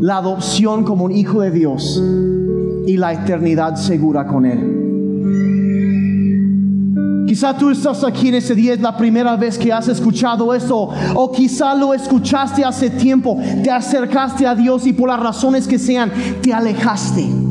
la 0.00 0.16
adopción 0.16 0.82
como 0.82 1.04
un 1.04 1.12
hijo 1.12 1.42
de 1.42 1.52
Dios 1.52 2.02
y 2.88 2.96
la 2.96 3.12
eternidad 3.12 3.76
segura 3.76 4.26
con 4.26 4.44
Él. 4.44 4.82
Quizá 7.28 7.56
tú 7.56 7.70
estás 7.70 8.02
aquí 8.02 8.30
en 8.30 8.34
ese 8.34 8.56
día, 8.56 8.74
es 8.74 8.80
la 8.80 8.96
primera 8.96 9.36
vez 9.36 9.56
que 9.56 9.72
has 9.72 9.86
escuchado 9.86 10.52
esto, 10.52 10.90
o 11.14 11.30
quizá 11.30 11.72
lo 11.76 11.94
escuchaste 11.94 12.64
hace 12.64 12.90
tiempo, 12.90 13.38
te 13.62 13.70
acercaste 13.70 14.44
a 14.44 14.56
Dios 14.56 14.88
y 14.88 14.92
por 14.92 15.08
las 15.08 15.20
razones 15.20 15.68
que 15.68 15.78
sean, 15.78 16.10
te 16.42 16.52
alejaste. 16.52 17.45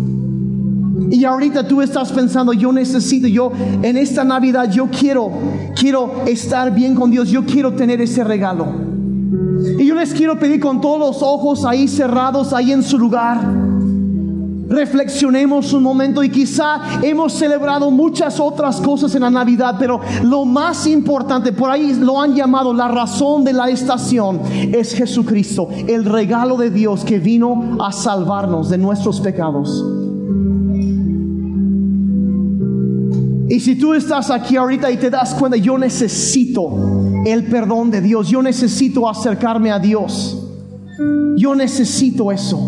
Y 1.11 1.25
ahorita 1.25 1.67
tú 1.67 1.81
estás 1.81 2.11
pensando, 2.11 2.53
yo 2.53 2.71
necesito, 2.71 3.27
yo 3.27 3.51
en 3.81 3.97
esta 3.97 4.23
Navidad, 4.23 4.71
yo 4.71 4.87
quiero, 4.87 5.31
quiero 5.75 6.23
estar 6.25 6.73
bien 6.73 6.95
con 6.95 7.11
Dios, 7.11 7.29
yo 7.29 7.45
quiero 7.45 7.73
tener 7.73 8.01
ese 8.01 8.23
regalo. 8.23 8.67
Y 9.77 9.85
yo 9.85 9.95
les 9.95 10.13
quiero 10.13 10.39
pedir 10.39 10.59
con 10.59 10.79
todos 10.79 10.99
los 10.99 11.21
ojos 11.21 11.65
ahí 11.65 11.87
cerrados, 11.87 12.53
ahí 12.53 12.71
en 12.71 12.83
su 12.83 12.97
lugar. 12.97 13.41
Reflexionemos 14.67 15.73
un 15.73 15.83
momento 15.83 16.23
y 16.23 16.29
quizá 16.29 16.79
hemos 17.03 17.33
celebrado 17.33 17.91
muchas 17.91 18.39
otras 18.39 18.81
cosas 18.81 19.13
en 19.15 19.21
la 19.21 19.29
Navidad, 19.29 19.75
pero 19.77 19.99
lo 20.23 20.43
más 20.43 20.87
importante, 20.87 21.51
por 21.51 21.69
ahí 21.69 21.93
lo 21.93 22.19
han 22.19 22.35
llamado 22.35 22.73
la 22.73 22.87
razón 22.87 23.43
de 23.43 23.53
la 23.53 23.69
estación, 23.69 24.41
es 24.53 24.93
Jesucristo, 24.93 25.69
el 25.87 26.05
regalo 26.05 26.57
de 26.57 26.71
Dios 26.71 27.05
que 27.05 27.19
vino 27.19 27.77
a 27.79 27.91
salvarnos 27.91 28.69
de 28.69 28.77
nuestros 28.77 29.21
pecados. 29.21 30.04
Y 33.47 33.59
si 33.59 33.75
tú 33.75 33.93
estás 33.93 34.31
aquí 34.31 34.55
ahorita 34.55 34.91
y 34.91 34.97
te 34.97 35.09
das 35.09 35.33
cuenta, 35.35 35.57
yo 35.57 35.77
necesito 35.77 37.21
el 37.25 37.45
perdón 37.45 37.91
de 37.91 38.01
Dios, 38.01 38.29
yo 38.29 38.41
necesito 38.41 39.07
acercarme 39.07 39.71
a 39.71 39.79
Dios, 39.79 40.47
yo 41.37 41.53
necesito 41.55 42.31
eso, 42.31 42.59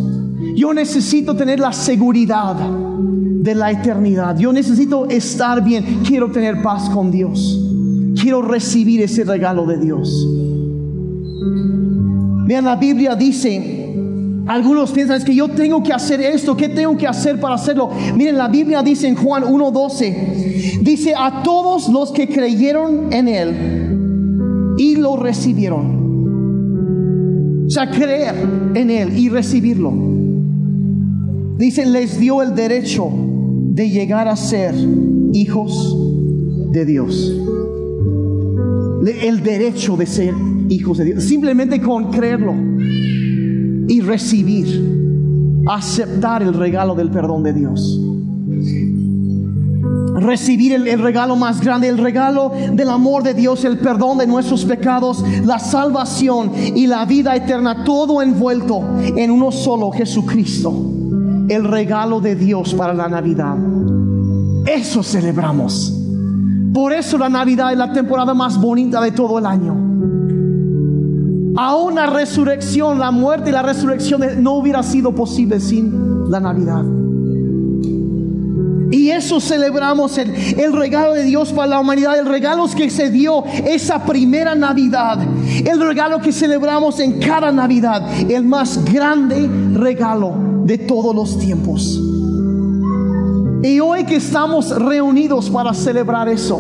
yo 0.56 0.74
necesito 0.74 1.36
tener 1.36 1.60
la 1.60 1.74
seguridad 1.74 2.56
de 2.56 3.56
la 3.56 3.72
eternidad, 3.72 4.38
yo 4.38 4.54
necesito 4.54 5.08
estar 5.08 5.64
bien, 5.64 6.02
quiero 6.06 6.32
tener 6.32 6.62
paz 6.62 6.90
con 6.90 7.12
Dios, 7.12 7.60
quiero 8.20 8.42
recibir 8.42 9.02
ese 9.02 9.24
regalo 9.24 9.66
de 9.66 9.78
Dios. 9.78 10.28
Vean, 12.46 12.66
la 12.66 12.76
Biblia 12.76 13.16
dice 13.16 13.77
algunos 14.48 14.92
piensan 14.92 15.18
es 15.18 15.26
que 15.26 15.36
yo 15.36 15.50
tengo 15.50 15.84
que 15.84 15.92
hacer 15.92 16.22
esto, 16.22 16.56
¿qué 16.56 16.70
tengo 16.70 16.96
que 16.96 17.06
hacer 17.06 17.40
para 17.40 17.56
hacerlo? 17.56 17.90
Miren, 18.16 18.38
la 18.38 18.48
Biblia 18.48 18.82
dice 18.82 19.08
en 19.08 19.16
Juan 19.16 19.44
1.12, 19.44 20.80
dice 20.82 21.14
a 21.18 21.44
todos 21.44 21.90
los 21.90 22.12
que 22.14 22.30
creyeron 22.30 23.12
en 23.12 23.28
Él 23.28 24.76
y 24.78 24.96
lo 24.96 25.18
recibieron. 25.18 25.98
O 27.68 27.70
sea, 27.70 27.92
creer 27.92 28.36
en 28.74 28.90
Él 28.90 29.18
y 29.18 29.28
recibirlo. 29.28 29.92
Dice, 31.58 31.86
les 31.86 32.18
dio 32.18 32.42
el 32.42 32.56
derecho 32.56 33.10
de 33.72 33.90
llegar 33.90 34.30
a 34.30 34.38
ser 34.38 34.74
hijos 35.34 35.94
de 36.72 36.86
Dios. 36.86 37.36
El 39.22 39.44
derecho 39.44 39.98
de 39.98 40.06
ser 40.06 40.34
hijos 40.70 41.00
de 41.00 41.06
Dios. 41.06 41.24
Simplemente 41.24 41.82
con 41.82 42.12
creerlo 42.12 42.54
y 43.88 44.02
recibir, 44.02 45.64
aceptar 45.68 46.44
el 46.44 46.54
regalo 46.54 46.96
del 46.96 47.10
perdón 47.10 47.44
de 47.44 47.54
Dios. 47.54 48.02
Recibir 50.20 50.74
el, 50.74 51.00
regalo 51.00 51.36
más 51.36 51.62
grande, 51.62 51.88
el 51.88 51.98
regalo 51.98 52.52
del 52.74 52.90
amor 52.90 53.24
de 53.24 53.34
Dios, 53.34 53.64
el 53.66 53.78
perdón 53.78 54.18
de 54.18 54.28
nuestros 54.28 54.66
pecados, 54.66 55.24
la 55.46 55.60
salvación 55.60 56.52
y 56.56 56.88
la 56.88 57.06
vida 57.06 57.36
eterna, 57.36 57.84
todo 57.84 58.22
envuelto 58.22 58.82
en 59.00 59.30
uno 59.30 59.52
solo, 59.52 59.92
Jesucristo, 59.92 60.74
el 61.48 61.64
regalo 61.64 62.20
de 62.20 62.36
Dios 62.36 62.74
para 62.74 62.94
la 62.94 63.08
Navidad. 63.08 63.56
Eso 64.66 65.04
celebramos. 65.04 65.94
Por 66.74 66.94
eso 66.94 67.18
la 67.18 67.30
Navidad 67.30 67.72
es 67.72 67.78
la 67.78 67.94
temporada 67.94 68.34
más 68.34 68.60
bonita 68.60 69.00
de 69.00 69.12
todo 69.12 69.40
el 69.40 69.46
año 69.46 69.87
a 71.58 71.76
una 71.76 72.06
resurrección, 72.06 73.00
la 73.00 73.12
muerte 73.12 73.50
y 73.50 73.54
la 73.54 73.64
resurrección 73.64 74.22
no 74.44 74.54
hubiera 74.54 74.84
sido 74.84 75.14
posible 75.14 75.60
sin 75.60 76.30
la 76.30 76.40
Navidad. 76.40 76.84
Y 78.92 79.10
eso 79.10 79.42
celebramos 79.42 80.18
el, 80.18 80.34
el, 80.58 80.72
regalo 80.72 81.14
de 81.14 81.24
Dios 81.24 81.52
para 81.52 81.68
la 81.68 81.80
humanidad, 81.80 82.18
el 82.18 82.26
regalo 82.26 82.66
que 82.74 82.90
se 82.90 83.10
dio 83.10 83.44
esa 83.46 84.06
primera 84.06 84.56
Navidad, 84.56 85.20
el 85.66 85.82
regalo 85.82 86.22
que 86.22 86.32
celebramos 86.32 87.00
en 87.00 87.20
cada 87.20 87.52
Navidad, 87.52 88.08
el 88.30 88.46
más 88.46 88.86
grande 88.86 89.50
regalo 89.74 90.36
de 90.64 90.78
todos 90.78 91.14
los 91.14 91.38
tiempos. 91.40 92.00
Y 93.64 93.80
hoy 93.80 94.06
que 94.06 94.18
estamos 94.18 94.70
reunidos 94.70 95.50
para 95.50 95.74
celebrar 95.74 96.30
eso, 96.30 96.60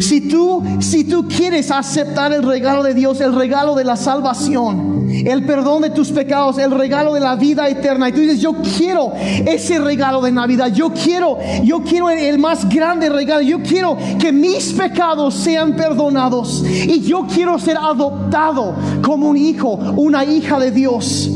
si 0.00 0.28
tú, 0.28 0.62
si 0.80 1.04
tú 1.04 1.26
quieres 1.26 1.70
aceptar 1.70 2.32
el 2.32 2.42
regalo 2.42 2.82
de 2.82 2.94
Dios, 2.94 3.20
el 3.20 3.34
regalo 3.34 3.74
de 3.74 3.84
la 3.84 3.96
salvación, 3.96 5.08
el 5.10 5.44
perdón 5.44 5.82
de 5.82 5.90
tus 5.90 6.10
pecados, 6.10 6.58
el 6.58 6.70
regalo 6.70 7.14
de 7.14 7.20
la 7.20 7.36
vida 7.36 7.68
eterna, 7.68 8.08
y 8.08 8.12
tú 8.12 8.20
dices, 8.20 8.40
yo 8.40 8.54
quiero 8.76 9.12
ese 9.14 9.78
regalo 9.78 10.20
de 10.20 10.32
Navidad, 10.32 10.72
yo 10.72 10.92
quiero, 10.92 11.38
yo 11.64 11.82
quiero 11.82 12.10
el 12.10 12.38
más 12.38 12.68
grande 12.68 13.08
regalo, 13.08 13.42
yo 13.42 13.62
quiero 13.62 13.96
que 14.18 14.32
mis 14.32 14.72
pecados 14.72 15.34
sean 15.34 15.74
perdonados 15.74 16.64
y 16.64 17.00
yo 17.00 17.26
quiero 17.26 17.58
ser 17.58 17.76
adoptado 17.76 18.74
como 19.02 19.28
un 19.28 19.36
hijo, 19.36 19.74
una 19.96 20.24
hija 20.24 20.58
de 20.58 20.70
Dios. 20.70 21.30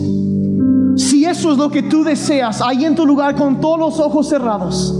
Si 0.97 1.25
eso 1.25 1.53
es 1.53 1.59
lo 1.59 1.71
que 1.71 1.83
tú 1.83 2.05
deseas, 2.05 2.61
ahí 2.61 2.85
en 2.85 2.95
tu 2.95 3.07
lugar 3.07 3.35
con 3.35 3.61
todos 3.61 3.79
los 3.79 3.99
ojos 3.99 4.29
cerrados, 4.29 4.95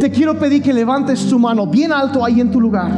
te 0.00 0.10
quiero 0.10 0.38
pedir 0.38 0.62
que 0.62 0.72
levantes 0.72 1.28
tu 1.28 1.38
mano 1.38 1.66
bien 1.66 1.92
alto 1.92 2.24
ahí 2.24 2.40
en 2.40 2.50
tu 2.50 2.58
lugar. 2.58 2.90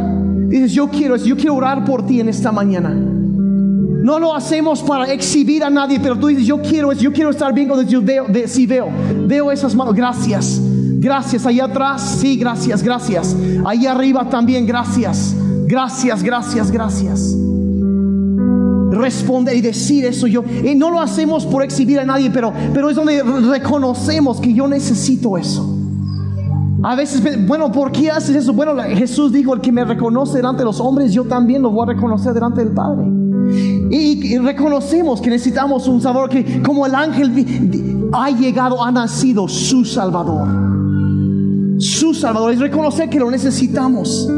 Dices, 0.49 0.73
yo 0.73 0.89
quiero, 0.89 1.17
yo 1.17 1.37
quiero 1.37 1.57
orar 1.57 1.85
por 1.85 2.07
ti 2.07 2.21
en 2.21 2.29
esta 2.29 2.53
mañana. 2.53 2.91
No 2.91 4.19
lo 4.21 4.35
hacemos 4.35 4.83
para 4.83 5.13
exhibir 5.13 5.65
a 5.65 5.71
nadie, 5.71 5.99
pero 6.01 6.17
tú 6.17 6.29
dices, 6.29 6.47
yo 6.47 6.63
quiero, 6.63 6.93
yo 6.93 7.13
quiero 7.13 7.31
estar 7.31 7.53
bien 7.53 7.69
con 7.69 7.85
Dios. 7.85 8.05
Veo, 8.05 8.27
de, 8.29 8.49
veo, 8.67 8.89
veo 9.27 9.51
esas 9.51 9.75
manos. 9.75 9.95
Gracias, 9.95 10.61
gracias. 10.63 11.45
Ahí 11.45 11.59
atrás, 11.59 12.19
sí, 12.21 12.37
gracias, 12.37 12.83
gracias. 12.83 13.37
Ahí 13.65 13.87
arriba 13.87 14.29
también, 14.31 14.65
gracias, 14.65 15.35
gracias, 15.67 16.23
gracias, 16.23 16.71
gracias 16.71 17.37
responder 18.93 19.57
y 19.57 19.63
decir 19.63 20.05
eso 20.05 20.29
yo. 20.29 20.45
Y 20.63 20.77
no 20.77 20.91
lo 20.91 21.01
hacemos 21.01 21.45
por 21.47 21.65
exhibir 21.65 21.99
a 21.99 22.05
nadie, 22.05 22.31
pero, 22.31 22.53
pero 22.73 22.89
es 22.89 22.95
donde 22.95 23.21
reconocemos 23.23 24.39
que 24.39 24.55
yo 24.55 24.69
necesito 24.69 25.37
eso. 25.37 25.82
A 26.85 26.97
veces, 26.97 27.47
bueno, 27.47 27.71
¿por 27.71 27.93
qué 27.93 28.11
haces 28.11 28.35
eso? 28.35 28.53
Bueno, 28.53 28.75
Jesús 28.83 29.33
dijo, 29.33 29.55
el 29.55 29.61
que 29.61 29.71
me 29.71 29.85
reconoce 29.85 30.39
delante 30.39 30.61
de 30.61 30.65
los 30.65 30.81
hombres, 30.81 31.13
yo 31.13 31.25
también 31.25 31.63
lo 31.63 31.71
voy 31.71 31.85
a 31.85 31.95
reconocer 31.95 32.35
delante 32.35 32.65
del 32.65 32.75
Padre. 32.75 33.07
Y, 33.91 34.39
reconocemos 34.39 35.21
que 35.21 35.31
necesitamos 35.31 35.87
un 35.87 36.01
Salvador, 36.01 36.31
que 36.31 36.63
como 36.63 36.87
el 36.87 36.95
ángel 36.95 38.11
ha 38.13 38.31
llegado, 38.31 38.83
ha 38.83 38.91
nacido 38.91 39.47
su 39.47 39.85
Salvador. 39.85 40.49
Su 41.79 42.15
Salvador. 42.15 42.53
Es 42.53 42.59
reconocer 42.59 43.09
que 43.09 43.21
lo 43.21 43.31
necesitamos. 43.31 44.29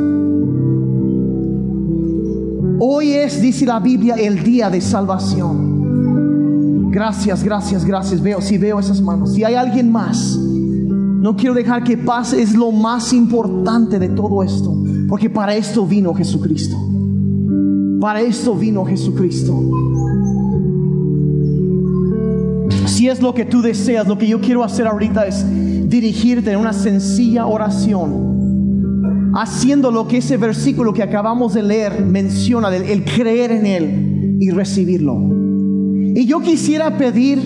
Hoy 2.80 3.12
es, 3.12 3.40
dice 3.40 3.64
la 3.64 3.80
Biblia, 3.80 4.16
el 4.16 4.42
día 4.42 4.68
de 4.68 4.80
salvación. 4.80 6.90
Gracias, 6.90 7.42
gracias, 7.42 7.84
gracias. 7.84 8.20
Veo, 8.20 8.40
si 8.40 8.58
veo 8.58 8.80
esas 8.80 9.00
manos. 9.00 9.32
Si 9.32 9.44
hay 9.44 9.54
alguien 9.54 9.90
más, 9.90 10.38
no 11.24 11.34
quiero 11.36 11.54
dejar 11.54 11.82
que 11.84 11.96
pase, 11.96 12.42
es 12.42 12.54
lo 12.54 12.70
más 12.70 13.14
importante 13.14 13.98
de 13.98 14.10
todo 14.10 14.42
esto. 14.42 14.76
Porque 15.08 15.30
para 15.30 15.54
esto 15.54 15.86
vino 15.86 16.12
Jesucristo. 16.12 16.76
Para 17.98 18.20
esto 18.20 18.54
vino 18.54 18.84
Jesucristo. 18.84 19.58
Si 22.84 23.08
es 23.08 23.22
lo 23.22 23.32
que 23.32 23.46
tú 23.46 23.62
deseas, 23.62 24.06
lo 24.06 24.18
que 24.18 24.28
yo 24.28 24.38
quiero 24.38 24.62
hacer 24.62 24.86
ahorita 24.86 25.26
es 25.26 25.46
dirigirte 25.88 26.52
en 26.52 26.58
una 26.58 26.74
sencilla 26.74 27.46
oración 27.46 29.32
haciendo 29.34 29.90
lo 29.90 30.06
que 30.06 30.18
ese 30.18 30.36
versículo 30.36 30.92
que 30.92 31.02
acabamos 31.02 31.54
de 31.54 31.62
leer 31.62 32.04
menciona, 32.04 32.68
el, 32.68 33.02
creer 33.02 33.50
en 33.50 33.64
Él 33.64 34.36
y 34.40 34.50
recibirlo. 34.50 35.18
Y 36.14 36.26
yo 36.26 36.40
quisiera 36.40 36.98
pedir, 36.98 37.38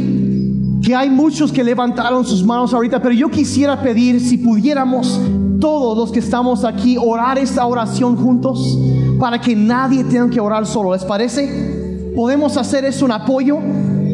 que 0.83 0.95
hay 0.95 1.11
muchos 1.11 1.53
que 1.53 1.65
levantaron 1.65 2.25
sus 2.25 2.45
manos 2.45 2.73
ahorita, 2.73 3.01
pero 3.03 3.15
yo 3.15 3.29
quisiera 3.29 3.81
pedir 3.81 4.21
si 4.21 4.39
pudiéramos 4.39 5.21
todos 5.61 5.97
los 5.97 6.13
que 6.13 6.21
estamos 6.21 6.65
aquí 6.65 6.97
orar 6.97 7.39
esta 7.39 7.67
oración 7.67 8.17
juntos 8.17 8.79
para 9.19 9.41
que 9.41 9.57
nadie 9.57 10.05
tenga 10.05 10.31
que 10.31 10.41
orar 10.41 10.67
solo. 10.67 10.93
¿Les 10.93 11.05
parece? 11.05 12.13
Podemos 12.15 12.57
hacer 12.57 12.85
eso 12.85 13.05
un 13.05 13.13
apoyo 13.13 13.59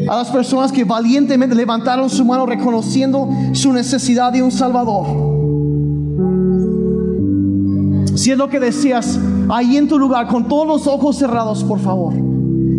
a 0.07 0.15
las 0.15 0.29
personas 0.29 0.71
que 0.71 0.83
valientemente 0.83 1.55
levantaron 1.55 2.09
su 2.09 2.25
mano 2.25 2.45
reconociendo 2.45 3.29
su 3.53 3.71
necesidad 3.73 4.31
de 4.31 4.41
un 4.41 4.51
Salvador. 4.51 5.35
Si 8.15 8.31
es 8.31 8.37
lo 8.37 8.49
que 8.49 8.59
decías, 8.59 9.19
ahí 9.49 9.77
en 9.77 9.87
tu 9.87 9.99
lugar, 9.99 10.27
con 10.27 10.47
todos 10.47 10.65
los 10.65 10.87
ojos 10.87 11.17
cerrados, 11.17 11.63
por 11.63 11.79
favor. 11.79 12.24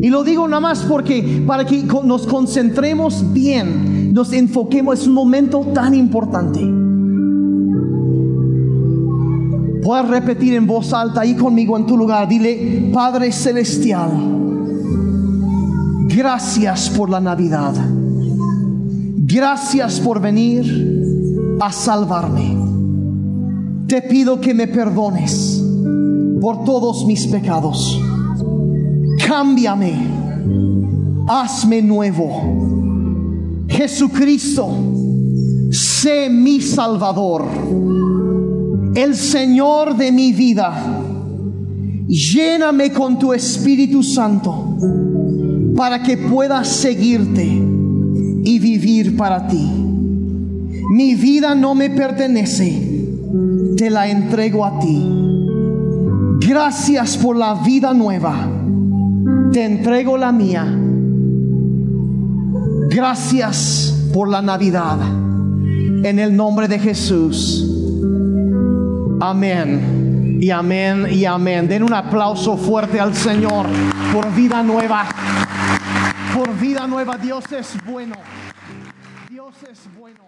Y 0.07 0.09
lo 0.09 0.23
digo 0.23 0.47
nada 0.47 0.61
más 0.61 0.83
porque 0.83 1.43
para 1.45 1.67
que 1.67 1.83
nos 1.83 2.29
concentremos 2.29 3.33
bien, 3.33 4.13
nos 4.13 4.33
enfoquemos, 4.33 5.01
es 5.01 5.09
un 5.09 5.15
momento 5.15 5.63
tan 5.75 5.95
importante. 5.97 6.61
Puedes 9.83 10.09
repetir 10.09 10.55
en 10.55 10.65
voz 10.65 10.93
alta 10.93 11.23
ahí 11.23 11.35
conmigo 11.35 11.77
en 11.77 11.87
tu 11.87 11.97
lugar. 11.97 12.29
Dile, 12.29 12.89
Padre 12.95 13.33
Celestial, 13.33 14.13
gracias 16.07 16.89
por 16.91 17.11
la 17.11 17.19
Navidad. 17.19 17.75
Gracias 19.27 19.99
por 19.99 20.21
venir 20.21 21.57
a 21.59 21.73
salvarme 21.73 22.67
te 23.89 24.03
pido 24.03 24.41
que 24.41 24.53
me 24.53 24.67
perdones 24.67 25.63
por 26.41 26.65
todos 26.65 27.07
mis 27.07 27.27
pecados. 27.27 28.01
Cámbiame, 29.27 29.93
hazme 31.27 31.83
nuevo. 31.83 33.65
Jesucristo, 33.69 34.69
sé 35.71 36.31
mi 36.31 36.61
Salvador, 36.61 37.45
el 38.95 39.17
Señor 39.17 39.97
de 39.97 40.13
mi 40.13 40.33
vida. 40.33 41.03
Lléname 42.07 42.93
con 42.93 43.19
tu 43.19 43.33
Espíritu 43.33 44.05
Santo 44.05 44.77
para 45.77 46.05
que 46.05 46.17
pueda 46.17 46.63
seguirte 46.63 47.45
y 47.45 48.59
vivir 48.61 49.17
para 49.17 49.49
ti. 49.49 49.69
Mi 50.93 51.17
vida 51.17 51.57
no 51.57 51.75
me 51.75 51.91
pertenece 51.91 52.97
te 53.77 53.91
la 53.91 54.09
entrego 54.09 54.65
a 54.65 54.79
ti. 54.79 55.05
Gracias 56.47 57.17
por 57.17 57.37
la 57.37 57.55
vida 57.55 57.93
nueva. 57.93 58.56
Te 59.57 59.65
entrego 59.65 60.19
la 60.19 60.33
mía. 60.33 60.67
Gracias 62.91 64.11
por 64.13 64.29
la 64.29 64.43
Navidad. 64.43 64.99
En 65.01 66.19
el 66.19 66.37
nombre 66.37 66.69
de 66.69 66.79
Jesús. 66.79 67.67
Amén. 69.19 70.37
Y 70.43 70.51
amén 70.51 71.07
y 71.11 71.25
amén. 71.25 71.69
Den 71.69 71.85
un 71.85 71.95
aplauso 71.95 72.59
fuerte 72.59 73.01
al 73.01 73.15
Señor 73.15 73.65
por 74.13 74.31
vida 74.35 74.63
nueva. 74.63 75.07
Por 76.35 76.55
vida 76.61 76.87
nueva. 76.87 77.17
Dios 77.17 77.51
es 77.51 77.79
bueno. 77.87 78.15
Dios 79.31 79.55
es 79.73 79.89
bueno. 79.99 80.26